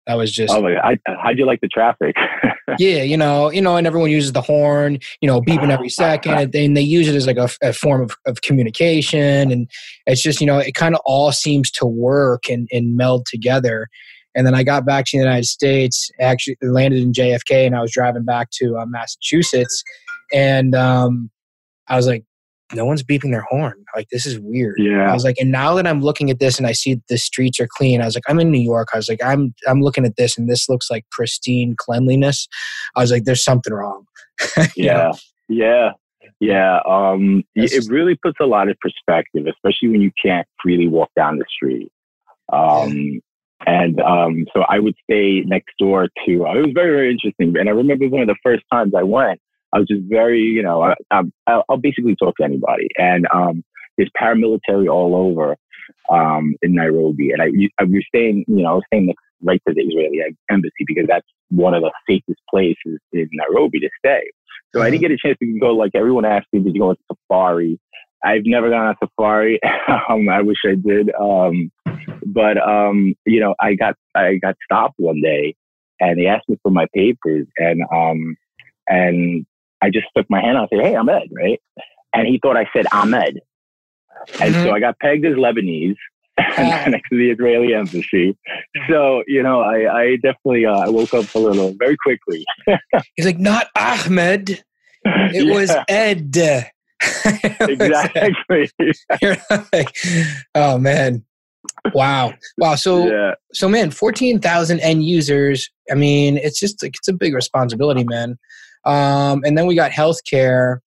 That 0.06 0.14
was 0.16 0.30
just 0.32 0.54
Oh 0.54 0.62
my 0.62 0.74
god. 0.74 0.98
I, 1.06 1.16
how'd 1.22 1.38
you 1.38 1.46
like 1.46 1.60
the 1.60 1.68
traffic? 1.68 2.14
yeah, 2.78 3.02
you 3.02 3.16
know, 3.16 3.50
you 3.50 3.60
know, 3.60 3.76
and 3.76 3.86
everyone 3.86 4.10
uses 4.10 4.32
the 4.32 4.40
horn, 4.40 4.98
you 5.20 5.26
know, 5.28 5.40
beeping 5.40 5.70
every 5.70 5.88
second, 5.88 6.34
and 6.34 6.52
then 6.52 6.74
they 6.74 6.80
use 6.82 7.08
it 7.08 7.14
as 7.16 7.26
like 7.26 7.36
a, 7.38 7.48
a 7.62 7.72
form 7.72 8.02
of, 8.02 8.16
of 8.26 8.42
communication, 8.42 9.50
and 9.50 9.68
it's 10.06 10.22
just, 10.22 10.40
you 10.40 10.46
know, 10.46 10.58
it 10.58 10.74
kind 10.74 10.94
of 10.94 11.00
all 11.04 11.32
seems 11.32 11.70
to 11.72 11.86
work 11.86 12.48
and, 12.48 12.68
and 12.72 12.96
meld 12.96 13.26
together. 13.26 13.88
And 14.36 14.46
then 14.46 14.54
I 14.54 14.62
got 14.62 14.84
back 14.84 15.06
to 15.06 15.16
the 15.16 15.24
United 15.24 15.46
States, 15.46 16.10
actually 16.20 16.56
landed 16.62 17.02
in 17.02 17.12
JFK, 17.12 17.66
and 17.66 17.74
I 17.74 17.80
was 17.80 17.90
driving 17.90 18.24
back 18.24 18.50
to 18.58 18.76
uh, 18.76 18.86
Massachusetts, 18.86 19.82
and 20.32 20.74
um, 20.74 21.30
I 21.88 21.96
was 21.96 22.06
like, 22.06 22.24
no 22.74 22.84
one's 22.84 23.02
beeping 23.02 23.30
their 23.30 23.46
horn. 23.48 23.84
Like 23.94 24.08
this 24.10 24.26
is 24.26 24.38
weird. 24.40 24.76
Yeah. 24.78 25.08
I 25.08 25.14
was 25.14 25.24
like, 25.24 25.36
and 25.38 25.52
now 25.52 25.74
that 25.74 25.86
I'm 25.86 26.02
looking 26.02 26.30
at 26.30 26.40
this 26.40 26.58
and 26.58 26.66
I 26.66 26.72
see 26.72 27.00
the 27.08 27.18
streets 27.18 27.60
are 27.60 27.68
clean, 27.68 28.02
I 28.02 28.04
was 28.04 28.14
like, 28.14 28.24
I'm 28.28 28.40
in 28.40 28.50
New 28.50 28.60
York. 28.60 28.88
I 28.92 28.96
was 28.96 29.08
like, 29.08 29.22
I'm 29.22 29.54
I'm 29.68 29.80
looking 29.80 30.04
at 30.04 30.16
this 30.16 30.36
and 30.36 30.48
this 30.48 30.68
looks 30.68 30.90
like 30.90 31.04
pristine 31.10 31.76
cleanliness. 31.78 32.48
I 32.96 33.00
was 33.00 33.12
like, 33.12 33.24
there's 33.24 33.44
something 33.44 33.72
wrong. 33.72 34.04
Know? 34.56 34.64
Yeah. 34.76 35.12
Yeah. 35.48 35.90
Yeah. 36.40 36.80
Um, 36.86 37.44
it 37.54 37.88
really 37.88 38.16
puts 38.16 38.38
a 38.40 38.46
lot 38.46 38.68
of 38.68 38.76
perspective, 38.80 39.46
especially 39.46 39.88
when 39.88 40.00
you 40.02 40.10
can't 40.22 40.46
freely 40.62 40.88
walk 40.88 41.10
down 41.16 41.38
the 41.38 41.46
street. 41.48 41.90
Um, 42.52 43.20
and 43.64 44.00
um, 44.00 44.46
so 44.54 44.62
I 44.68 44.78
would 44.78 44.94
stay 45.04 45.42
next 45.46 45.74
door 45.78 46.08
to, 46.26 46.46
uh, 46.46 46.54
it 46.54 46.66
was 46.66 46.72
very, 46.74 46.94
very 46.94 47.10
interesting. 47.10 47.54
And 47.58 47.68
I 47.68 47.72
remember 47.72 48.06
one 48.08 48.22
of 48.22 48.28
the 48.28 48.36
first 48.42 48.64
times 48.70 48.92
I 48.96 49.02
went, 49.02 49.40
I 49.72 49.78
was 49.78 49.88
just 49.88 50.02
very, 50.08 50.40
you 50.40 50.62
know, 50.62 50.82
I, 50.82 50.94
I, 51.46 51.62
will 51.68 51.78
basically 51.78 52.16
talk 52.16 52.36
to 52.36 52.44
anybody. 52.44 52.88
And 52.96 53.26
um, 53.34 53.64
there's 53.96 54.10
paramilitary 54.20 54.88
all 54.88 55.14
over 55.14 55.56
um, 56.10 56.54
in 56.62 56.74
Nairobi. 56.74 57.30
And 57.30 57.42
I, 57.42 57.46
I 57.80 57.84
was 57.84 58.04
staying, 58.08 58.44
you 58.46 58.62
know, 58.62 58.70
I 58.70 58.74
was 58.74 58.84
staying 58.92 59.12
right 59.42 59.60
to 59.66 59.74
the 59.74 59.80
Israeli 59.80 60.20
embassy 60.50 60.84
because 60.86 61.06
that's 61.08 61.26
one 61.50 61.74
of 61.74 61.82
the 61.82 61.92
safest 62.08 62.40
places 62.50 62.98
in 63.12 63.28
Nairobi 63.32 63.80
to 63.80 63.88
stay. 63.98 64.22
So 64.74 64.82
I 64.82 64.90
didn't 64.90 65.02
mm-hmm. 65.02 65.08
get 65.08 65.18
a 65.24 65.28
chance 65.28 65.38
to 65.40 65.58
go 65.58 65.72
like 65.72 65.92
everyone 65.94 66.24
asked 66.24 66.48
me, 66.52 66.60
did 66.60 66.74
you 66.74 66.80
go 66.80 66.90
on 66.90 66.96
safari? 67.10 67.80
I've 68.24 68.42
never 68.44 68.70
gone 68.70 68.86
on 68.86 68.96
safari. 69.02 69.60
um, 70.08 70.28
I 70.28 70.42
wish 70.42 70.58
I 70.66 70.74
did. 70.74 71.10
Um, 71.14 71.70
but 72.26 72.58
um, 72.58 73.14
you 73.24 73.40
know, 73.40 73.54
I 73.60 73.74
got 73.74 73.94
I 74.14 74.36
got 74.36 74.56
stopped 74.64 74.94
one 74.98 75.20
day, 75.20 75.54
and 76.00 76.18
they 76.18 76.26
asked 76.26 76.48
me 76.48 76.56
for 76.62 76.70
my 76.70 76.86
papers, 76.94 77.46
and 77.56 77.82
um, 77.92 78.36
and 78.88 79.46
I 79.82 79.90
just 79.90 80.06
stuck 80.10 80.26
my 80.28 80.40
hand 80.40 80.56
out 80.56 80.68
and 80.70 80.80
said, 80.80 80.86
"Hey, 80.86 80.96
Ahmed," 80.96 81.30
right? 81.32 81.60
And 82.12 82.26
he 82.26 82.38
thought 82.42 82.56
I 82.56 82.68
said 82.74 82.86
Ahmed, 82.92 83.40
and 84.40 84.54
mm-hmm. 84.54 84.64
so 84.64 84.72
I 84.72 84.80
got 84.80 84.98
pegged 84.98 85.24
as 85.24 85.34
Lebanese. 85.34 85.96
next 86.58 87.08
to 87.08 87.16
the 87.16 87.30
Israeli 87.30 87.72
embassy. 87.72 88.36
So, 88.90 89.22
you 89.26 89.42
know, 89.42 89.62
I, 89.62 90.00
I 90.00 90.16
definitely 90.16 90.66
uh, 90.66 90.80
I 90.80 90.88
woke 90.90 91.14
up 91.14 91.34
a 91.34 91.38
little 91.38 91.74
very 91.78 91.96
quickly. 91.96 92.44
He's 93.16 93.24
like, 93.24 93.38
not 93.38 93.68
Ahmed. 93.74 94.50
It 94.50 95.46
yeah. 95.46 95.54
was 95.54 95.74
Ed. 95.88 96.36
exactly. 97.60 98.70
like, 99.72 99.96
oh 100.54 100.78
man. 100.78 101.24
Wow. 101.94 102.34
Wow. 102.58 102.74
So 102.74 103.06
yeah. 103.06 103.34
so 103.52 103.68
man, 103.68 103.90
14,000 103.90 104.80
end 104.80 105.04
users. 105.04 105.70
I 105.90 105.94
mean, 105.94 106.36
it's 106.38 106.58
just 106.58 106.82
like 106.82 106.94
it's 106.96 107.08
a 107.08 107.12
big 107.12 107.34
responsibility, 107.34 108.04
man. 108.04 108.38
Um, 108.84 109.42
and 109.44 109.56
then 109.56 109.66
we 109.66 109.74
got 109.74 109.90
healthcare. 109.90 110.78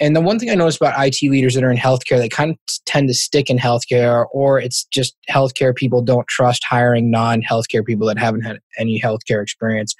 And 0.00 0.16
the 0.16 0.20
one 0.20 0.38
thing 0.38 0.50
I 0.50 0.54
noticed 0.54 0.78
about 0.80 0.94
IT 0.98 1.22
leaders 1.22 1.54
that 1.54 1.62
are 1.62 1.70
in 1.70 1.76
healthcare, 1.76 2.18
they 2.18 2.28
kind 2.28 2.50
of 2.50 2.58
tend 2.84 3.08
to 3.08 3.14
stick 3.14 3.48
in 3.48 3.58
healthcare, 3.58 4.26
or 4.32 4.58
it's 4.58 4.84
just 4.86 5.14
healthcare 5.30 5.74
people 5.74 6.02
don't 6.02 6.26
trust 6.26 6.64
hiring 6.68 7.10
non 7.10 7.42
healthcare 7.42 7.84
people 7.84 8.06
that 8.08 8.18
haven't 8.18 8.42
had 8.42 8.58
any 8.76 9.00
healthcare 9.00 9.40
experience. 9.40 9.94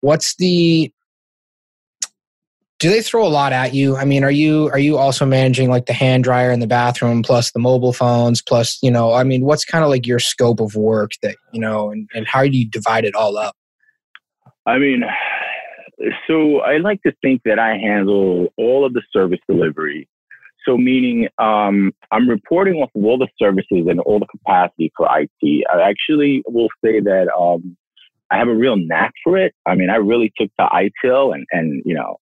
What's 0.00 0.36
the 0.36 0.90
do 2.80 2.88
they 2.88 3.02
throw 3.02 3.24
a 3.24 3.28
lot 3.28 3.52
at 3.52 3.74
you? 3.74 3.96
I 3.96 4.04
mean 4.04 4.24
are 4.24 4.30
you 4.30 4.68
are 4.70 4.78
you 4.78 4.96
also 4.96 5.24
managing 5.24 5.70
like 5.70 5.86
the 5.86 5.92
hand 5.92 6.24
dryer 6.24 6.50
in 6.50 6.60
the 6.60 6.66
bathroom 6.66 7.22
plus 7.22 7.52
the 7.52 7.60
mobile 7.60 7.92
phones 7.92 8.42
plus 8.42 8.78
you 8.82 8.90
know 8.90 9.12
i 9.12 9.22
mean 9.22 9.44
what's 9.44 9.64
kind 9.64 9.84
of 9.84 9.90
like 9.90 10.06
your 10.06 10.18
scope 10.18 10.60
of 10.60 10.74
work 10.74 11.12
that 11.22 11.36
you 11.52 11.60
know 11.60 11.90
and, 11.90 12.08
and 12.14 12.26
how 12.26 12.42
do 12.42 12.50
you 12.50 12.68
divide 12.68 13.04
it 13.04 13.14
all 13.14 13.36
up? 13.36 13.54
I 14.66 14.78
mean 14.78 15.02
so 16.26 16.60
i 16.60 16.78
like 16.78 17.02
to 17.02 17.12
think 17.22 17.42
that 17.44 17.58
i 17.58 17.76
handle 17.76 18.48
all 18.56 18.84
of 18.84 18.94
the 18.94 19.02
service 19.12 19.40
delivery. 19.48 20.08
So 20.66 20.78
meaning 20.78 21.28
um, 21.38 21.92
i'm 22.10 22.28
reporting 22.28 22.74
off 22.76 22.90
of 22.96 23.04
all 23.04 23.18
the 23.18 23.28
services 23.38 23.86
and 23.88 24.00
all 24.00 24.18
the 24.18 24.26
capacity 24.26 24.90
for 24.96 25.06
it 25.18 25.30
i 25.70 25.82
actually 25.82 26.42
will 26.46 26.70
say 26.82 27.00
that 27.00 27.28
um, 27.38 27.76
I 28.32 28.38
have 28.38 28.46
a 28.48 28.54
real 28.54 28.76
knack 28.76 29.12
for 29.24 29.36
it. 29.36 29.52
I 29.66 29.74
mean, 29.74 29.90
I 29.90 29.96
really 29.96 30.32
took 30.38 30.50
to 30.60 30.66
ITIL 30.66 31.34
and, 31.34 31.44
and, 31.50 31.82
you 31.84 31.94
know, 31.94 32.18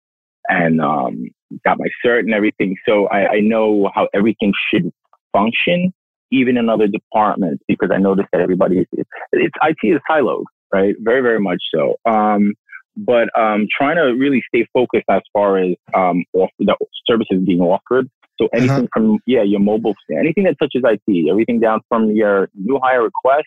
and 0.48 0.80
um, 0.80 1.28
got 1.64 1.78
my 1.78 1.86
cert 2.04 2.20
and 2.20 2.34
everything. 2.34 2.76
So 2.86 3.06
I, 3.08 3.34
I 3.34 3.40
know 3.40 3.90
how 3.94 4.08
everything 4.14 4.52
should 4.72 4.90
function, 5.32 5.92
even 6.30 6.56
in 6.56 6.68
other 6.68 6.86
departments, 6.86 7.62
because 7.68 7.90
I 7.92 7.98
noticed 7.98 8.28
that 8.32 8.40
everybody 8.40 8.78
is, 8.78 8.86
it's 9.32 9.54
IT 9.62 9.78
is 9.86 10.00
siloed, 10.10 10.44
right? 10.72 10.94
Very, 11.00 11.20
very 11.20 11.40
much 11.40 11.62
so. 11.74 11.96
Um, 12.10 12.54
but 12.96 13.28
um, 13.38 13.66
trying 13.76 13.96
to 13.96 14.14
really 14.18 14.42
stay 14.48 14.66
focused 14.72 15.04
as 15.08 15.22
far 15.32 15.58
as 15.58 15.74
um, 15.94 16.24
off, 16.32 16.50
the 16.58 16.74
services 17.06 17.44
being 17.46 17.60
offered. 17.60 18.10
So 18.40 18.46
uh-huh. 18.46 18.56
anything 18.58 18.76
uh-huh. 18.76 18.86
from 18.92 19.18
yeah 19.26 19.42
your 19.42 19.60
mobile, 19.60 19.94
anything 20.16 20.44
that 20.44 20.56
touches 20.60 20.82
IT, 20.84 21.30
everything 21.30 21.60
down 21.60 21.80
from 21.88 22.10
your 22.10 22.48
new 22.54 22.80
hire 22.82 23.02
request 23.02 23.46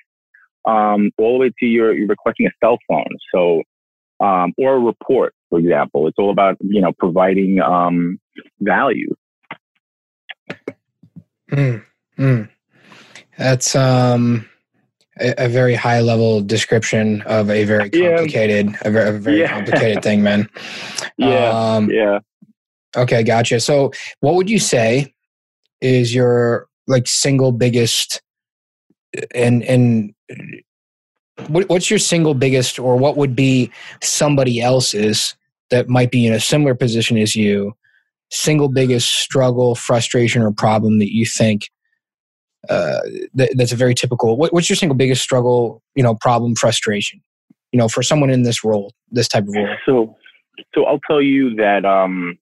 um, 0.65 1.11
all 1.17 1.33
the 1.33 1.39
way 1.39 1.51
to 1.59 1.65
your 1.65 1.93
you're 1.93 2.07
requesting 2.07 2.47
a 2.47 2.51
cell 2.63 2.77
phone. 2.87 3.17
So 3.33 3.63
um, 4.19 4.53
or 4.57 4.75
a 4.75 4.79
report, 4.79 5.33
for 5.51 5.59
example. 5.59 6.07
It's 6.07 6.17
all 6.17 6.31
about 6.31 6.57
you 6.61 6.81
know 6.81 6.93
providing 6.97 7.61
um, 7.61 8.19
value. 8.61 9.13
Mm, 11.51 11.83
mm. 12.17 12.49
That's 13.37 13.75
um, 13.75 14.49
a, 15.19 15.45
a, 15.45 15.49
very 15.49 15.75
high 15.75 15.99
level 15.99 16.41
description 16.41 17.21
of 17.23 17.49
a 17.49 17.65
very 17.65 17.89
complicated, 17.89 18.67
yeah. 18.67 18.77
a, 18.81 18.91
very, 18.91 19.09
a 19.09 19.11
very 19.19 19.39
yeah. 19.41 19.53
complicated 19.53 20.03
thing, 20.03 20.23
man. 20.29 20.49
Yeah. 21.17 21.49
Um, 21.49 21.91
yeah. 21.91 22.19
Okay, 22.95 23.23
gotcha. 23.23 23.59
So, 23.59 23.91
what 24.21 24.35
would 24.35 24.49
you 24.49 24.59
say 24.59 25.13
is 25.81 26.15
your 26.15 26.67
like 26.87 27.07
single 27.07 27.51
biggest 27.51 28.21
and 29.35 29.63
and 29.63 30.13
what's 31.47 31.89
your 31.89 31.99
single 31.99 32.33
biggest 32.33 32.79
or 32.79 32.95
what 32.95 33.17
would 33.17 33.35
be 33.35 33.71
somebody 34.01 34.61
else's 34.61 35.35
that 35.71 35.89
might 35.89 36.11
be 36.11 36.27
in 36.27 36.33
a 36.33 36.39
similar 36.39 36.75
position 36.75 37.17
as 37.17 37.35
you 37.35 37.73
single 38.29 38.69
biggest 38.69 39.09
struggle 39.09 39.75
frustration 39.75 40.41
or 40.41 40.51
problem 40.51 40.99
that 40.99 41.13
you 41.13 41.25
think 41.25 41.69
uh, 42.69 43.01
that, 43.33 43.49
that's 43.57 43.71
a 43.71 43.75
very 43.75 43.95
typical 43.95 44.37
what, 44.37 44.53
what's 44.53 44.69
your 44.69 44.77
single 44.77 44.95
biggest 44.95 45.21
struggle 45.21 45.81
you 45.95 46.03
know 46.03 46.15
problem 46.15 46.55
frustration 46.55 47.19
you 47.71 47.77
know 47.79 47.87
for 47.87 48.03
someone 48.03 48.29
in 48.29 48.43
this 48.43 48.63
role 48.63 48.93
this 49.09 49.27
type 49.27 49.43
of 49.43 49.53
role? 49.55 49.75
So 49.85 50.15
so 50.75 50.85
i'll 50.85 50.99
tell 51.07 51.21
you 51.21 51.55
that 51.55 51.85
um 51.85 52.37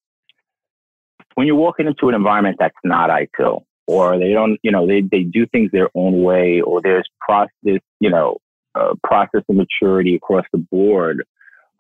when 1.40 1.48
you're 1.48 1.56
walking 1.56 1.88
into 1.88 2.10
an 2.10 2.16
environment 2.16 2.58
that's 2.60 2.76
not 2.84 3.10
ITIL, 3.10 3.64
or 3.88 4.20
they 4.20 4.34
don't, 4.34 4.60
you 4.62 4.72
know, 4.72 4.86
they, 4.86 5.00
they 5.00 5.24
do 5.24 5.46
things 5.48 5.72
their 5.72 5.90
own 5.96 6.22
way, 6.22 6.60
or 6.60 6.82
there's 6.82 7.08
process, 7.22 7.80
you 8.02 8.10
know, 8.10 8.40
uh, 8.76 8.94
process 9.06 9.42
of 9.48 9.56
maturity 9.56 10.16
across 10.16 10.44
the 10.52 10.58
board, 10.58 11.24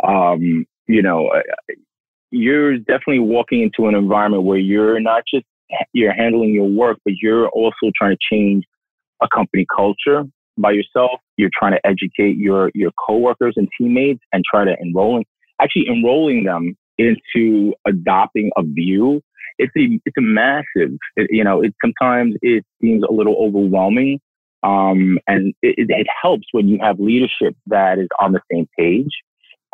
um, 0.01 0.65
you 0.89 1.03
know, 1.03 1.27
uh, 1.27 1.41
you're 2.31 2.77
definitely 2.79 3.19
walking 3.19 3.61
into 3.61 3.87
an 3.87 3.95
environment 3.95 4.43
where 4.43 4.57
you're 4.57 4.99
not 4.99 5.23
just 5.31 5.45
you're 5.93 6.13
handling 6.13 6.51
your 6.51 6.67
work, 6.67 6.97
but 7.05 7.13
you're 7.21 7.47
also 7.49 7.91
trying 7.95 8.15
to 8.15 8.17
change 8.31 8.65
a 9.21 9.27
company 9.33 9.67
culture 9.73 10.23
by 10.57 10.71
yourself. 10.71 11.19
You're 11.37 11.51
trying 11.57 11.73
to 11.73 11.79
educate 11.85 12.37
your 12.37 12.71
your 12.73 12.91
coworkers 13.07 13.53
and 13.55 13.67
teammates 13.77 14.21
and 14.33 14.43
try 14.51 14.65
to 14.65 14.75
enrolling 14.81 15.25
actually 15.61 15.85
enrolling 15.87 16.43
them 16.43 16.75
into 16.97 17.73
adopting 17.87 18.49
a 18.57 18.63
view. 18.63 19.21
It's 19.59 19.71
a 19.77 19.99
it's 20.05 20.17
a 20.17 20.21
massive. 20.21 20.97
It, 21.17 21.27
you 21.29 21.43
know, 21.43 21.61
it 21.61 21.75
sometimes 21.85 22.33
it 22.41 22.65
seems 22.81 23.03
a 23.07 23.13
little 23.13 23.35
overwhelming 23.39 24.19
um, 24.63 25.19
and 25.27 25.53
it, 25.61 25.87
it, 25.89 26.07
helps 26.21 26.45
when 26.51 26.67
you 26.67 26.79
have 26.81 26.99
leadership 26.99 27.55
that 27.67 27.97
is 27.97 28.09
on 28.19 28.33
the 28.33 28.41
same 28.51 28.67
page. 28.77 29.11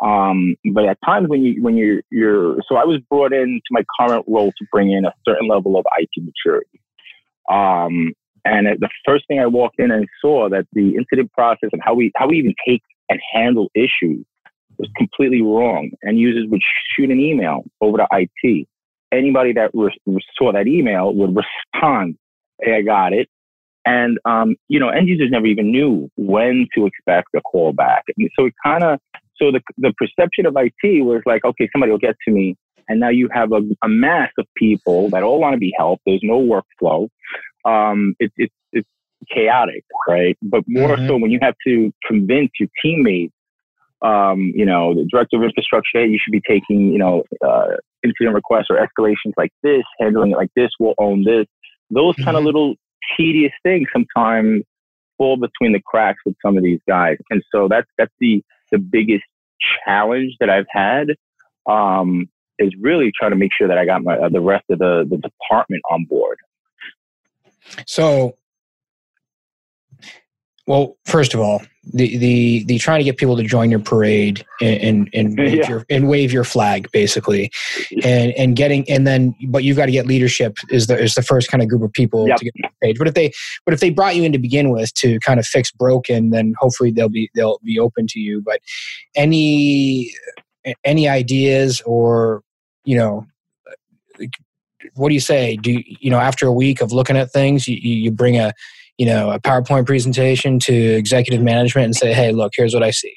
Um, 0.02 0.56
but 0.74 0.84
at 0.84 0.98
times 1.04 1.28
when 1.28 1.42
you 1.42 1.62
when 1.62 1.76
you're 1.76 2.02
you're 2.10 2.56
so 2.68 2.76
I 2.76 2.84
was 2.84 3.00
brought 3.08 3.32
into 3.32 3.62
my 3.70 3.82
current 3.98 4.24
role 4.28 4.52
to 4.58 4.66
bring 4.70 4.92
in 4.92 5.04
a 5.06 5.12
certain 5.26 5.48
level 5.48 5.78
of 5.78 5.86
IT 5.98 6.10
maturity. 6.22 6.80
Um, 7.50 8.12
and 8.44 8.66
the 8.66 8.88
first 9.06 9.26
thing 9.26 9.40
I 9.40 9.46
walked 9.46 9.80
in 9.80 9.90
and 9.90 10.06
saw 10.20 10.48
that 10.50 10.66
the 10.72 10.94
incident 10.96 11.32
process 11.32 11.70
and 11.72 11.82
how 11.82 11.94
we 11.94 12.12
how 12.16 12.28
we 12.28 12.38
even 12.38 12.54
take 12.66 12.82
and 13.08 13.20
handle 13.32 13.70
issues 13.74 14.24
was 14.78 14.90
completely 14.96 15.40
wrong. 15.40 15.90
And 16.02 16.18
users 16.18 16.46
would 16.50 16.60
shoot 16.94 17.10
an 17.10 17.18
email 17.18 17.64
over 17.80 17.96
to 17.98 18.06
IT. 18.12 18.68
Anybody 19.12 19.52
that 19.54 19.70
re- 19.72 19.98
saw 20.36 20.52
that 20.52 20.66
email 20.66 21.14
would 21.14 21.34
respond, 21.34 22.18
"Hey, 22.60 22.76
I 22.76 22.82
got 22.82 23.14
it," 23.14 23.28
And, 23.86 24.18
um, 24.24 24.56
you 24.68 24.80
know, 24.80 24.88
end 24.88 25.08
users 25.08 25.30
never 25.30 25.46
even 25.46 25.70
knew 25.70 26.10
when 26.16 26.66
to 26.74 26.86
expect 26.86 27.28
a 27.36 27.40
call 27.40 27.72
back. 27.72 28.02
And 28.16 28.28
so 28.36 28.46
it 28.46 28.54
kind 28.62 28.82
of, 28.82 28.98
so 29.38 29.52
the, 29.52 29.60
the 29.78 29.92
perception 29.96 30.46
of 30.46 30.56
IT 30.56 31.04
was 31.04 31.22
like, 31.26 31.44
okay, 31.44 31.68
somebody 31.72 31.92
will 31.92 31.98
get 31.98 32.16
to 32.26 32.32
me. 32.32 32.56
And 32.88 33.00
now 33.00 33.08
you 33.08 33.28
have 33.32 33.52
a, 33.52 33.60
a 33.82 33.88
mass 33.88 34.30
of 34.38 34.46
people 34.56 35.10
that 35.10 35.22
all 35.22 35.40
want 35.40 35.54
to 35.54 35.58
be 35.58 35.74
helped. 35.76 36.02
There's 36.06 36.20
no 36.22 36.40
workflow. 36.40 37.08
Um, 37.64 38.14
it, 38.20 38.32
it, 38.36 38.50
it's 38.72 38.88
chaotic, 39.32 39.84
right? 40.08 40.36
But 40.42 40.62
more 40.68 40.90
mm-hmm. 40.90 41.08
so 41.08 41.16
when 41.16 41.30
you 41.30 41.40
have 41.42 41.54
to 41.66 41.92
convince 42.06 42.50
your 42.60 42.68
teammates, 42.82 43.34
um, 44.02 44.52
you 44.54 44.64
know, 44.64 44.94
the 44.94 45.06
director 45.10 45.36
of 45.36 45.42
infrastructure, 45.42 46.00
hey, 46.00 46.06
you 46.06 46.18
should 46.22 46.32
be 46.32 46.42
taking, 46.46 46.92
you 46.92 46.98
know, 46.98 47.24
uh, 47.44 47.76
incident 48.04 48.34
requests 48.34 48.66
or 48.70 48.76
escalations 48.76 49.32
like 49.36 49.50
this, 49.62 49.82
handling 49.98 50.32
it 50.32 50.36
like 50.36 50.50
this, 50.54 50.70
we'll 50.78 50.94
own 50.98 51.24
this. 51.24 51.46
Those 51.90 52.14
mm-hmm. 52.14 52.24
kind 52.24 52.36
of 52.36 52.44
little 52.44 52.74
tedious 53.16 53.52
things 53.62 53.88
sometimes 53.92 54.62
fall 55.18 55.36
between 55.36 55.72
the 55.72 55.80
cracks 55.84 56.18
with 56.24 56.36
some 56.44 56.56
of 56.56 56.62
these 56.62 56.80
guys. 56.88 57.16
And 57.30 57.42
so 57.52 57.68
that's 57.68 57.88
that's 57.98 58.12
the 58.20 58.42
the 58.70 58.78
biggest 58.78 59.24
challenge 59.84 60.34
that 60.40 60.50
I've 60.50 60.66
had 60.68 61.08
um, 61.66 62.28
is 62.58 62.72
really 62.80 63.12
trying 63.18 63.32
to 63.32 63.36
make 63.36 63.52
sure 63.56 63.68
that 63.68 63.78
I 63.78 63.84
got 63.84 64.02
my 64.02 64.16
uh, 64.16 64.28
the 64.28 64.40
rest 64.40 64.64
of 64.70 64.78
the 64.78 65.06
the 65.08 65.16
department 65.16 65.82
on 65.90 66.04
board. 66.04 66.38
So 67.86 68.36
Well, 70.66 70.96
first 71.04 71.32
of 71.32 71.40
all, 71.40 71.62
the 71.92 72.16
the 72.18 72.64
the 72.64 72.78
trying 72.78 72.98
to 72.98 73.04
get 73.04 73.16
people 73.16 73.36
to 73.36 73.44
join 73.44 73.70
your 73.70 73.78
parade 73.78 74.44
and 74.60 74.80
and, 74.80 75.10
and 75.14 75.38
wave 75.38 75.54
yeah. 75.54 75.68
your 75.68 75.86
and 75.88 76.08
wave 76.08 76.32
your 76.32 76.42
flag 76.42 76.90
basically, 76.92 77.52
and 78.02 78.32
and 78.32 78.56
getting 78.56 78.88
and 78.90 79.06
then 79.06 79.34
but 79.48 79.62
you've 79.62 79.76
got 79.76 79.86
to 79.86 79.92
get 79.92 80.06
leadership 80.06 80.56
is 80.70 80.88
the 80.88 81.00
is 81.00 81.14
the 81.14 81.22
first 81.22 81.50
kind 81.50 81.62
of 81.62 81.68
group 81.68 81.82
of 81.82 81.92
people 81.92 82.26
yep. 82.26 82.38
to 82.38 82.44
get 82.46 82.54
on 82.64 82.70
page. 82.82 82.98
But 82.98 83.06
if 83.06 83.14
they 83.14 83.30
but 83.64 83.74
if 83.74 83.80
they 83.80 83.90
brought 83.90 84.16
you 84.16 84.24
in 84.24 84.32
to 84.32 84.38
begin 84.38 84.70
with 84.70 84.92
to 84.94 85.20
kind 85.20 85.38
of 85.38 85.46
fix 85.46 85.70
broken, 85.70 86.30
then 86.30 86.54
hopefully 86.58 86.90
they'll 86.90 87.08
be 87.08 87.30
they'll 87.34 87.60
be 87.64 87.78
open 87.78 88.08
to 88.08 88.18
you. 88.18 88.42
But 88.44 88.60
any 89.14 90.12
any 90.84 91.08
ideas 91.08 91.80
or 91.82 92.42
you 92.84 92.96
know 92.96 93.26
what 94.94 95.08
do 95.08 95.14
you 95.14 95.20
say? 95.20 95.56
Do 95.56 95.72
you, 95.72 95.84
you 96.00 96.10
know 96.10 96.18
after 96.18 96.46
a 96.46 96.52
week 96.52 96.80
of 96.80 96.92
looking 96.92 97.16
at 97.16 97.30
things, 97.30 97.68
you, 97.68 97.76
you 97.76 98.10
bring 98.10 98.36
a 98.36 98.52
you 98.98 99.06
know 99.06 99.30
a 99.30 99.40
PowerPoint 99.40 99.86
presentation 99.86 100.58
to 100.60 100.72
executive 100.72 101.42
management 101.42 101.86
and 101.86 101.96
say, 101.96 102.12
"Hey, 102.12 102.32
look, 102.32 102.52
here's 102.56 102.74
what 102.74 102.82
I 102.82 102.90
see, 102.90 103.14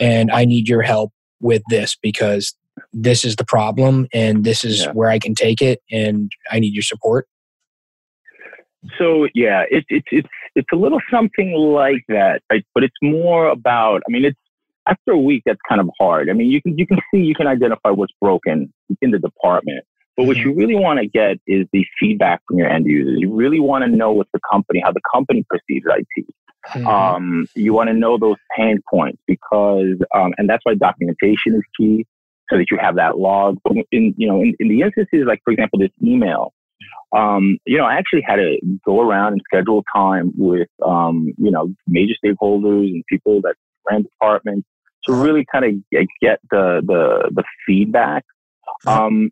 and 0.00 0.30
I 0.30 0.44
need 0.44 0.68
your 0.68 0.82
help 0.82 1.12
with 1.40 1.62
this 1.70 1.96
because 2.00 2.54
this 2.92 3.24
is 3.24 3.36
the 3.36 3.44
problem, 3.44 4.06
and 4.12 4.44
this 4.44 4.64
is 4.64 4.84
yeah. 4.84 4.92
where 4.92 5.10
I 5.10 5.18
can 5.18 5.34
take 5.34 5.62
it, 5.62 5.80
and 5.90 6.30
I 6.50 6.60
need 6.60 6.74
your 6.74 6.82
support." 6.82 7.26
So 8.98 9.28
yeah, 9.34 9.64
it's 9.70 9.86
it's 9.90 10.06
it's 10.10 10.28
it's 10.54 10.68
a 10.72 10.76
little 10.76 11.00
something 11.10 11.52
like 11.52 12.04
that, 12.08 12.42
right? 12.50 12.64
but 12.74 12.84
it's 12.84 12.96
more 13.02 13.48
about. 13.48 14.02
I 14.08 14.12
mean, 14.12 14.24
it's 14.24 14.38
after 14.86 15.12
a 15.12 15.18
week 15.18 15.42
that's 15.44 15.60
kind 15.68 15.80
of 15.80 15.88
hard. 15.98 16.30
I 16.30 16.32
mean, 16.32 16.50
you 16.50 16.62
can 16.62 16.76
you 16.78 16.86
can 16.86 16.98
see 17.12 17.20
you 17.20 17.34
can 17.34 17.46
identify 17.46 17.90
what's 17.90 18.12
broken 18.20 18.72
in 19.02 19.10
the 19.10 19.18
department, 19.18 19.84
but 20.20 20.26
what 20.26 20.36
mm-hmm. 20.36 20.50
you 20.50 20.54
really 20.54 20.74
want 20.74 21.00
to 21.00 21.06
get 21.06 21.38
is 21.46 21.66
the 21.72 21.82
feedback 21.98 22.42
from 22.46 22.58
your 22.58 22.68
end 22.68 22.84
users. 22.84 23.16
You 23.20 23.34
really 23.34 23.58
want 23.58 23.84
to 23.84 23.90
know 23.90 24.12
what 24.12 24.26
the 24.34 24.40
company, 24.52 24.82
how 24.84 24.92
the 24.92 25.00
company 25.10 25.46
perceives 25.48 25.86
IT. 25.86 26.26
Mm-hmm. 26.68 26.86
Um, 26.86 27.46
you 27.54 27.72
want 27.72 27.88
to 27.88 27.94
know 27.94 28.18
those 28.18 28.36
pain 28.54 28.80
points 28.90 29.18
because, 29.26 29.96
um, 30.14 30.34
and 30.36 30.46
that's 30.46 30.60
why 30.64 30.74
documentation 30.74 31.54
is 31.54 31.62
key, 31.74 32.06
so 32.50 32.58
that 32.58 32.66
you 32.70 32.76
have 32.78 32.96
that 32.96 33.16
log. 33.16 33.56
In 33.92 34.14
you 34.18 34.28
know, 34.28 34.42
in, 34.42 34.54
in 34.60 34.68
the 34.68 34.82
instances 34.82 35.24
like, 35.26 35.40
for 35.42 35.54
example, 35.54 35.78
this 35.78 35.88
email. 36.04 36.52
Um, 37.16 37.56
you 37.64 37.78
know, 37.78 37.86
I 37.86 37.94
actually 37.94 38.20
had 38.26 38.36
to 38.36 38.58
go 38.84 39.00
around 39.00 39.32
and 39.32 39.42
schedule 39.50 39.82
time 39.90 40.34
with, 40.36 40.68
um, 40.84 41.32
you 41.38 41.50
know, 41.50 41.72
major 41.86 42.12
stakeholders 42.22 42.88
and 42.88 43.02
people 43.08 43.40
that 43.40 43.54
ran 43.90 44.02
departments 44.02 44.68
to 45.06 45.14
really 45.14 45.46
kind 45.50 45.64
of 45.64 46.02
get 46.20 46.40
the 46.50 46.82
the 46.86 47.30
the 47.34 47.44
feedback. 47.66 48.26
Um, 48.86 49.30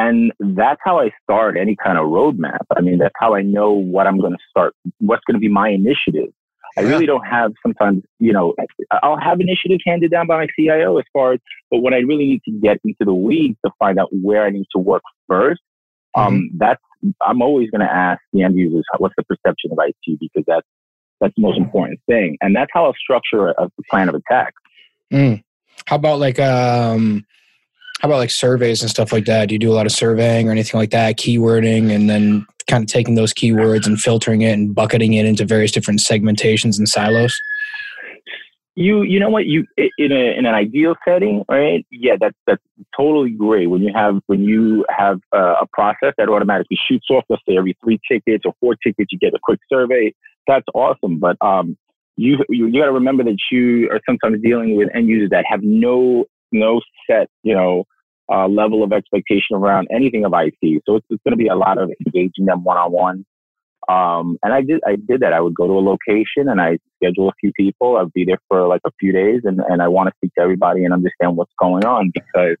and 0.00 0.32
that's 0.56 0.80
how 0.82 0.98
I 0.98 1.10
start 1.22 1.56
any 1.58 1.76
kind 1.76 1.98
of 1.98 2.06
roadmap. 2.06 2.64
I 2.74 2.80
mean, 2.80 2.98
that's 2.98 3.14
how 3.18 3.34
I 3.34 3.42
know 3.42 3.72
what 3.72 4.06
I'm 4.06 4.18
going 4.18 4.32
to 4.32 4.38
start, 4.48 4.74
what's 4.98 5.22
going 5.26 5.34
to 5.34 5.40
be 5.40 5.48
my 5.48 5.68
initiative. 5.68 6.32
I 6.78 6.82
really 6.82 7.04
don't 7.04 7.26
have 7.26 7.52
sometimes, 7.62 8.04
you 8.18 8.32
know, 8.32 8.54
I'll 9.02 9.18
have 9.18 9.40
initiatives 9.40 9.82
handed 9.84 10.10
down 10.12 10.26
by 10.26 10.36
my 10.38 10.46
CIO 10.56 10.98
as 10.98 11.04
far 11.12 11.32
as, 11.32 11.40
but 11.70 11.80
when 11.80 11.92
I 11.92 11.98
really 11.98 12.26
need 12.26 12.42
to 12.44 12.52
get 12.52 12.78
into 12.84 13.04
the 13.04 13.12
weeds 13.12 13.58
to 13.64 13.72
find 13.78 13.98
out 13.98 14.08
where 14.12 14.44
I 14.44 14.50
need 14.50 14.66
to 14.74 14.78
work 14.78 15.02
1st 15.30 15.56
um, 16.16 16.34
mm-hmm. 16.34 16.58
that's, 16.58 16.82
I'm 17.22 17.42
always 17.42 17.70
going 17.70 17.86
to 17.86 17.92
ask 17.92 18.20
the 18.32 18.42
end 18.42 18.56
users, 18.56 18.84
what's 18.98 19.14
the 19.16 19.24
perception 19.24 19.72
of 19.72 19.78
IT? 19.80 20.18
Because 20.18 20.44
that's, 20.46 20.66
that's 21.20 21.34
the 21.36 21.42
most 21.42 21.58
important 21.58 22.00
thing. 22.06 22.38
And 22.40 22.56
that's 22.56 22.70
how 22.72 22.86
I'll 22.86 22.94
structure 22.94 23.48
a, 23.50 23.64
a 23.64 23.82
plan 23.90 24.08
of 24.08 24.14
attack. 24.14 24.54
Mm. 25.12 25.42
How 25.86 25.96
about 25.96 26.18
like, 26.18 26.38
um, 26.38 27.24
how 28.00 28.08
about 28.08 28.16
like 28.16 28.30
surveys 28.30 28.80
and 28.80 28.90
stuff 28.90 29.12
like 29.12 29.26
that? 29.26 29.48
Do 29.48 29.54
you 29.54 29.58
do 29.58 29.70
a 29.70 29.74
lot 29.74 29.84
of 29.84 29.92
surveying 29.92 30.48
or 30.48 30.52
anything 30.52 30.80
like 30.80 30.90
that? 30.90 31.18
Keywording 31.18 31.94
and 31.94 32.08
then 32.08 32.46
kind 32.66 32.82
of 32.82 32.88
taking 32.88 33.14
those 33.14 33.34
keywords 33.34 33.86
and 33.86 34.00
filtering 34.00 34.40
it 34.40 34.52
and 34.52 34.74
bucketing 34.74 35.12
it 35.14 35.26
into 35.26 35.44
various 35.44 35.70
different 35.70 36.00
segmentations 36.00 36.78
and 36.78 36.88
silos? 36.88 37.38
You 38.74 39.02
you 39.02 39.20
know 39.20 39.28
what 39.28 39.44
you 39.44 39.66
in 39.76 40.12
a 40.12 40.38
in 40.38 40.46
an 40.46 40.54
ideal 40.54 40.94
setting, 41.06 41.44
right? 41.50 41.84
Yeah, 41.90 42.14
that's 42.18 42.36
that's 42.46 42.62
totally 42.96 43.30
great. 43.30 43.66
When 43.66 43.82
you 43.82 43.92
have 43.94 44.20
when 44.28 44.44
you 44.44 44.86
have 44.88 45.20
a 45.34 45.66
process 45.70 46.14
that 46.16 46.30
automatically 46.30 46.78
shoots 46.88 47.06
off, 47.10 47.24
let's 47.28 47.42
say 47.46 47.58
every 47.58 47.76
three 47.84 48.00
tickets 48.10 48.44
or 48.46 48.54
four 48.60 48.76
tickets, 48.76 49.12
you 49.12 49.18
get 49.18 49.34
a 49.34 49.40
quick 49.42 49.60
survey. 49.70 50.14
That's 50.46 50.64
awesome. 50.72 51.18
But 51.18 51.36
um, 51.42 51.76
you 52.16 52.38
you, 52.48 52.68
you 52.68 52.80
got 52.80 52.86
to 52.86 52.92
remember 52.92 53.24
that 53.24 53.36
you 53.50 53.90
are 53.90 54.00
sometimes 54.08 54.40
dealing 54.40 54.76
with 54.76 54.88
end 54.94 55.08
users 55.08 55.30
that 55.30 55.44
have 55.46 55.62
no 55.62 56.24
no 56.52 56.80
set, 57.08 57.28
you 57.42 57.54
know, 57.54 57.84
uh, 58.32 58.46
level 58.46 58.82
of 58.82 58.92
expectation 58.92 59.56
around 59.56 59.88
anything 59.90 60.24
of 60.24 60.32
IT. 60.34 60.82
So 60.86 60.96
it's, 60.96 61.06
it's 61.10 61.22
going 61.24 61.32
to 61.32 61.36
be 61.36 61.48
a 61.48 61.56
lot 61.56 61.78
of 61.78 61.90
engaging 62.06 62.46
them 62.46 62.62
one 62.62 62.76
on 62.76 62.92
one. 62.92 63.26
Um, 63.88 64.38
and 64.42 64.52
I 64.52 64.60
did, 64.62 64.80
I 64.86 64.96
did 64.96 65.20
that. 65.20 65.32
I 65.32 65.40
would 65.40 65.54
go 65.54 65.66
to 65.66 65.72
a 65.72 65.80
location 65.80 66.48
and 66.48 66.60
I 66.60 66.78
schedule 66.96 67.28
a 67.28 67.32
few 67.40 67.50
people. 67.52 67.96
I'd 67.96 68.12
be 68.12 68.24
there 68.24 68.38
for 68.46 68.68
like 68.68 68.82
a 68.86 68.90
few 69.00 69.12
days 69.12 69.40
and, 69.44 69.60
and 69.68 69.82
I 69.82 69.88
want 69.88 70.08
to 70.08 70.14
speak 70.16 70.32
to 70.34 70.42
everybody 70.42 70.84
and 70.84 70.92
understand 70.92 71.36
what's 71.36 71.52
going 71.58 71.84
on 71.84 72.12
because 72.14 72.56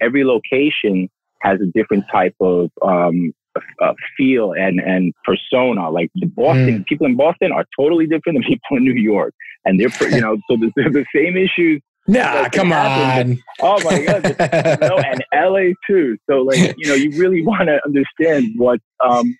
every 0.00 0.24
location 0.24 1.08
has 1.40 1.60
a 1.60 1.66
different 1.66 2.06
type 2.10 2.34
of, 2.40 2.70
um, 2.82 3.32
uh, 3.80 3.92
feel 4.16 4.52
and, 4.52 4.80
and 4.80 5.12
persona. 5.24 5.90
Like 5.90 6.10
the 6.14 6.26
Boston, 6.26 6.80
mm. 6.80 6.86
people 6.86 7.06
in 7.06 7.16
Boston 7.16 7.52
are 7.52 7.66
totally 7.78 8.06
different 8.06 8.38
than 8.38 8.42
people 8.48 8.78
in 8.78 8.84
New 8.84 8.94
York. 8.94 9.34
And 9.64 9.78
they're, 9.78 10.10
you 10.10 10.20
know, 10.20 10.38
so 10.50 10.56
the, 10.56 10.72
the 10.76 11.04
same 11.14 11.36
issues 11.36 11.80
Nah, 12.08 12.48
come 12.48 12.72
on. 12.72 13.38
Oh 13.60 13.80
my 13.84 14.04
god, 14.04 14.22
no, 14.80 14.98
and 14.98 15.24
LA 15.32 15.72
too. 15.86 16.16
So 16.28 16.38
like, 16.38 16.74
you 16.76 16.88
know, 16.88 16.94
you 16.94 17.10
really 17.18 17.42
want 17.46 17.68
to 17.68 17.80
understand 17.84 18.54
what 18.56 18.80
um 19.04 19.36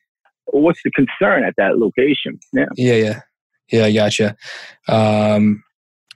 what's 0.47 0.81
the 0.85 0.91
concern 0.93 1.45
at 1.45 1.55
that 1.57 1.79
location. 1.79 2.39
Yeah. 2.53 2.67
Yeah, 2.77 2.95
yeah. 2.95 3.21
Yeah, 3.71 3.85
I 3.87 3.93
gotcha. 3.93 4.37
Um 4.89 5.65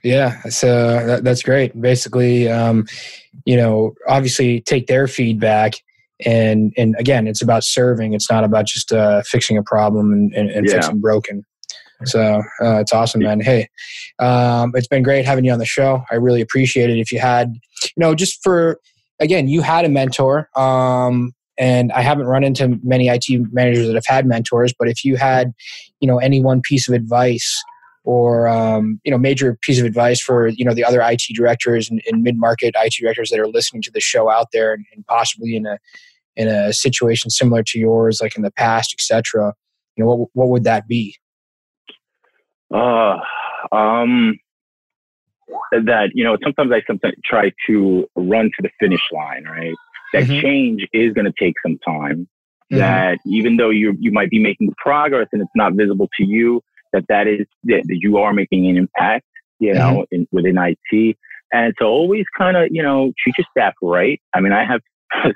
yeah, 0.03 0.41
so 0.43 1.05
that, 1.05 1.23
that's 1.23 1.41
great. 1.41 1.79
Basically, 1.79 2.47
um, 2.47 2.85
you 3.45 3.57
know, 3.57 3.93
obviously 4.07 4.61
take 4.61 4.87
their 4.87 5.07
feedback 5.07 5.73
and 6.25 6.73
and 6.77 6.95
again, 6.97 7.27
it's 7.27 7.41
about 7.41 7.63
serving. 7.63 8.13
It's 8.13 8.29
not 8.29 8.43
about 8.43 8.65
just 8.65 8.91
uh, 8.91 9.21
fixing 9.23 9.57
a 9.57 9.63
problem 9.63 10.11
and, 10.11 10.33
and, 10.33 10.49
and 10.49 10.67
yeah. 10.67 10.73
fixing 10.73 10.99
broken. 10.99 11.43
So 12.05 12.43
uh, 12.61 12.79
it's 12.79 12.93
awesome, 12.93 13.21
man. 13.21 13.39
Hey, 13.41 13.69
um, 14.19 14.71
it's 14.75 14.87
been 14.87 15.03
great 15.03 15.25
having 15.25 15.45
you 15.45 15.51
on 15.51 15.59
the 15.59 15.65
show. 15.65 16.03
I 16.11 16.15
really 16.15 16.41
appreciate 16.41 16.89
it. 16.89 16.99
If 16.99 17.11
you 17.11 17.19
had, 17.19 17.55
you 17.83 17.89
know, 17.97 18.13
just 18.13 18.41
for 18.43 18.79
again, 19.19 19.47
you 19.47 19.61
had 19.61 19.83
a 19.83 19.89
mentor, 19.89 20.49
um, 20.55 21.33
and 21.57 21.91
I 21.91 22.01
haven't 22.01 22.27
run 22.27 22.43
into 22.43 22.79
many 22.83 23.07
IT 23.07 23.25
managers 23.51 23.87
that 23.87 23.95
have 23.95 24.05
had 24.05 24.27
mentors. 24.27 24.73
But 24.77 24.89
if 24.89 25.03
you 25.03 25.15
had, 25.15 25.53
you 25.99 26.07
know, 26.07 26.19
any 26.19 26.39
one 26.39 26.61
piece 26.61 26.87
of 26.87 26.93
advice 26.93 27.63
or 28.03 28.47
um, 28.47 29.01
you 29.03 29.11
know 29.11 29.17
major 29.17 29.57
piece 29.61 29.79
of 29.79 29.85
advice 29.85 30.21
for 30.21 30.47
you 30.47 30.63
know 30.63 30.73
the 30.73 30.85
other 30.85 31.01
IT 31.01 31.23
directors 31.35 31.89
and, 31.89 32.01
and 32.09 32.23
mid 32.23 32.37
market 32.37 32.73
IT 32.77 32.93
directors 32.99 33.29
that 33.29 33.39
are 33.39 33.47
listening 33.47 33.81
to 33.81 33.91
the 33.91 33.99
show 33.99 34.29
out 34.29 34.47
there 34.53 34.73
and, 34.73 34.85
and 34.95 35.05
possibly 35.07 35.55
in 35.55 35.65
a 35.65 35.77
in 36.37 36.47
a 36.47 36.71
situation 36.71 37.29
similar 37.29 37.63
to 37.63 37.79
yours, 37.79 38.19
like 38.21 38.37
in 38.37 38.43
the 38.43 38.51
past, 38.51 38.93
etc. 38.93 39.53
You 39.95 40.03
know, 40.03 40.15
what 40.15 40.29
what 40.33 40.49
would 40.49 40.63
that 40.63 40.87
be? 40.87 41.15
Uh, 42.73 43.17
um, 43.71 44.37
that 45.71 46.09
you 46.13 46.23
know, 46.23 46.37
sometimes 46.43 46.71
I 46.71 46.81
sometimes 46.85 47.15
try 47.23 47.51
to 47.67 48.07
run 48.15 48.45
to 48.45 48.61
the 48.61 48.69
finish 48.79 49.01
line, 49.11 49.45
right? 49.45 49.75
That 50.13 50.23
mm-hmm. 50.23 50.41
change 50.41 50.87
is 50.93 51.13
going 51.13 51.25
to 51.25 51.33
take 51.39 51.55
some 51.65 51.77
time. 51.79 52.27
Mm-hmm. 52.71 52.77
That 52.77 53.19
even 53.25 53.57
though 53.57 53.69
you 53.69 53.95
you 53.99 54.11
might 54.11 54.29
be 54.29 54.39
making 54.39 54.73
progress 54.77 55.27
and 55.31 55.41
it's 55.41 55.51
not 55.55 55.73
visible 55.73 56.09
to 56.17 56.25
you, 56.25 56.61
that 56.93 57.05
that 57.09 57.27
is 57.27 57.45
that 57.65 57.83
you 57.87 58.17
are 58.17 58.33
making 58.33 58.67
an 58.67 58.77
impact, 58.77 59.25
you 59.59 59.73
know, 59.73 60.05
mm-hmm. 60.11 60.15
in, 60.15 60.27
within 60.31 60.57
IT. 60.57 61.17
And 61.53 61.73
so 61.79 61.85
always 61.85 62.25
kind 62.37 62.57
of 62.57 62.67
you 62.71 62.83
know 62.83 63.13
treat 63.23 63.35
your 63.37 63.47
staff 63.51 63.73
right. 63.81 64.21
I 64.33 64.41
mean, 64.41 64.53
I 64.53 64.65
have 64.65 64.81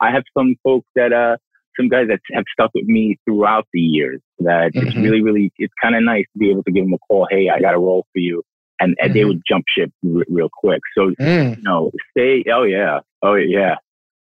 I 0.00 0.10
have 0.10 0.24
some 0.36 0.56
folks 0.62 0.86
that 0.94 1.12
uh 1.12 1.36
some 1.76 1.88
guys 1.88 2.06
that 2.08 2.20
have 2.32 2.44
stuck 2.52 2.70
with 2.74 2.84
me 2.86 3.18
throughout 3.24 3.66
the 3.72 3.80
years 3.80 4.20
that 4.40 4.72
mm-hmm. 4.74 4.86
it's 4.86 4.96
really, 4.96 5.22
really, 5.22 5.52
it's 5.58 5.72
kind 5.82 5.94
of 5.94 6.02
nice 6.02 6.24
to 6.32 6.38
be 6.38 6.50
able 6.50 6.62
to 6.64 6.72
give 6.72 6.84
them 6.84 6.92
a 6.94 6.98
call. 6.98 7.26
Hey, 7.30 7.48
I 7.48 7.60
got 7.60 7.74
a 7.74 7.78
role 7.78 8.06
for 8.12 8.18
you. 8.18 8.42
And, 8.80 8.96
and 9.00 9.10
mm-hmm. 9.10 9.18
they 9.18 9.24
would 9.24 9.42
jump 9.48 9.64
ship 9.76 9.92
r- 10.04 10.24
real 10.28 10.48
quick. 10.52 10.80
So, 10.96 11.12
mm. 11.20 11.56
you 11.56 11.62
know, 11.62 11.90
stay, 12.10 12.44
oh 12.52 12.64
yeah. 12.64 13.00
Oh 13.22 13.34
yeah. 13.34 13.76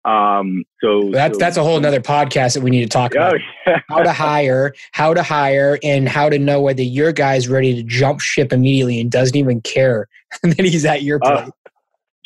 Um, 0.04 0.64
so 0.82 1.10
that's, 1.10 1.34
so, 1.34 1.38
that's 1.38 1.56
a 1.56 1.62
whole 1.62 1.78
nother 1.78 2.00
podcast 2.00 2.54
that 2.54 2.62
we 2.62 2.70
need 2.70 2.82
to 2.82 2.88
talk 2.88 3.14
oh, 3.14 3.18
about 3.18 3.40
yeah. 3.66 3.80
how 3.88 4.02
to 4.02 4.12
hire, 4.12 4.74
how 4.92 5.12
to 5.12 5.22
hire 5.22 5.78
and 5.82 6.08
how 6.08 6.28
to 6.28 6.38
know 6.38 6.60
whether 6.60 6.82
your 6.82 7.12
guy's 7.12 7.48
ready 7.48 7.74
to 7.74 7.82
jump 7.82 8.20
ship 8.20 8.52
immediately 8.52 9.00
and 9.00 9.10
doesn't 9.10 9.36
even 9.36 9.60
care 9.60 10.08
that 10.42 10.58
he's 10.58 10.84
at 10.84 11.02
your 11.02 11.20
uh, 11.22 11.42
place. 11.42 11.48
Uh, 11.48 11.69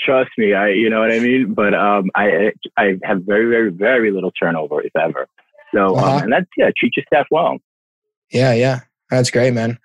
Trust 0.01 0.31
me, 0.37 0.55
I 0.55 0.71
you 0.71 0.91
know 0.91 1.01
what 1.01 1.13
I 1.13 1.21
mean. 1.21 1.55
But 1.55 1.75
um, 1.75 2.11
I 2.15 2.53
I 2.77 2.95
have 3.05 3.23
very 3.23 3.49
very 3.49 3.71
very 3.71 4.11
little 4.11 4.33
turnover 4.33 4.83
if 4.83 4.95
ever. 4.97 5.27
So 5.75 5.97
um, 5.97 5.97
uh-huh. 5.97 6.17
um, 6.17 6.23
and 6.25 6.33
that's 6.33 6.47
yeah, 6.57 6.71
treat 6.77 6.93
your 6.97 7.05
staff 7.07 7.27
well. 7.31 7.59
Yeah, 8.31 8.55
yeah, 8.55 8.81
that's 9.11 9.31
great, 9.31 9.53
man. 9.53 9.79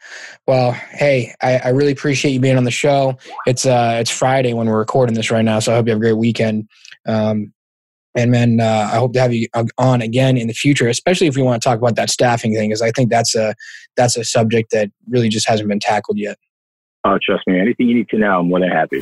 Well, 0.47 0.71
hey, 0.71 1.33
I, 1.41 1.57
I, 1.57 1.69
really 1.69 1.91
appreciate 1.91 2.31
you 2.31 2.39
being 2.39 2.57
on 2.57 2.63
the 2.63 2.71
show. 2.71 3.17
It's 3.45 3.65
uh, 3.65 3.97
it's 3.99 4.09
Friday 4.09 4.53
when 4.53 4.67
we're 4.67 4.79
recording 4.79 5.15
this 5.15 5.29
right 5.29 5.45
now, 5.45 5.59
so 5.59 5.71
I 5.71 5.75
hope 5.75 5.85
you 5.85 5.91
have 5.91 5.99
a 5.99 6.01
great 6.01 6.17
weekend. 6.17 6.67
Um, 7.07 7.53
and 8.15 8.31
man, 8.31 8.59
uh, 8.59 8.89
I 8.91 8.97
hope 8.97 9.13
to 9.13 9.21
have 9.21 9.33
you 9.33 9.47
on 9.77 10.01
again 10.01 10.37
in 10.37 10.47
the 10.47 10.53
future, 10.53 10.87
especially 10.87 11.27
if 11.27 11.35
we 11.35 11.43
want 11.43 11.61
to 11.61 11.67
talk 11.67 11.77
about 11.77 11.95
that 11.95 12.09
staffing 12.09 12.53
thing, 12.55 12.69
because 12.69 12.81
I 12.81 12.91
think 12.91 13.09
that's 13.09 13.35
a 13.35 13.53
that's 13.95 14.17
a 14.17 14.23
subject 14.23 14.71
that 14.71 14.89
really 15.07 15.29
just 15.29 15.47
hasn't 15.47 15.69
been 15.69 15.79
tackled 15.79 16.17
yet. 16.17 16.37
Oh, 17.05 17.17
trust 17.23 17.47
me, 17.47 17.59
anything 17.59 17.87
you 17.87 17.95
need 17.95 18.09
to 18.09 18.17
know, 18.17 18.39
I'm 18.39 18.49
more 18.49 18.59
than 18.59 18.69
happy. 18.69 19.01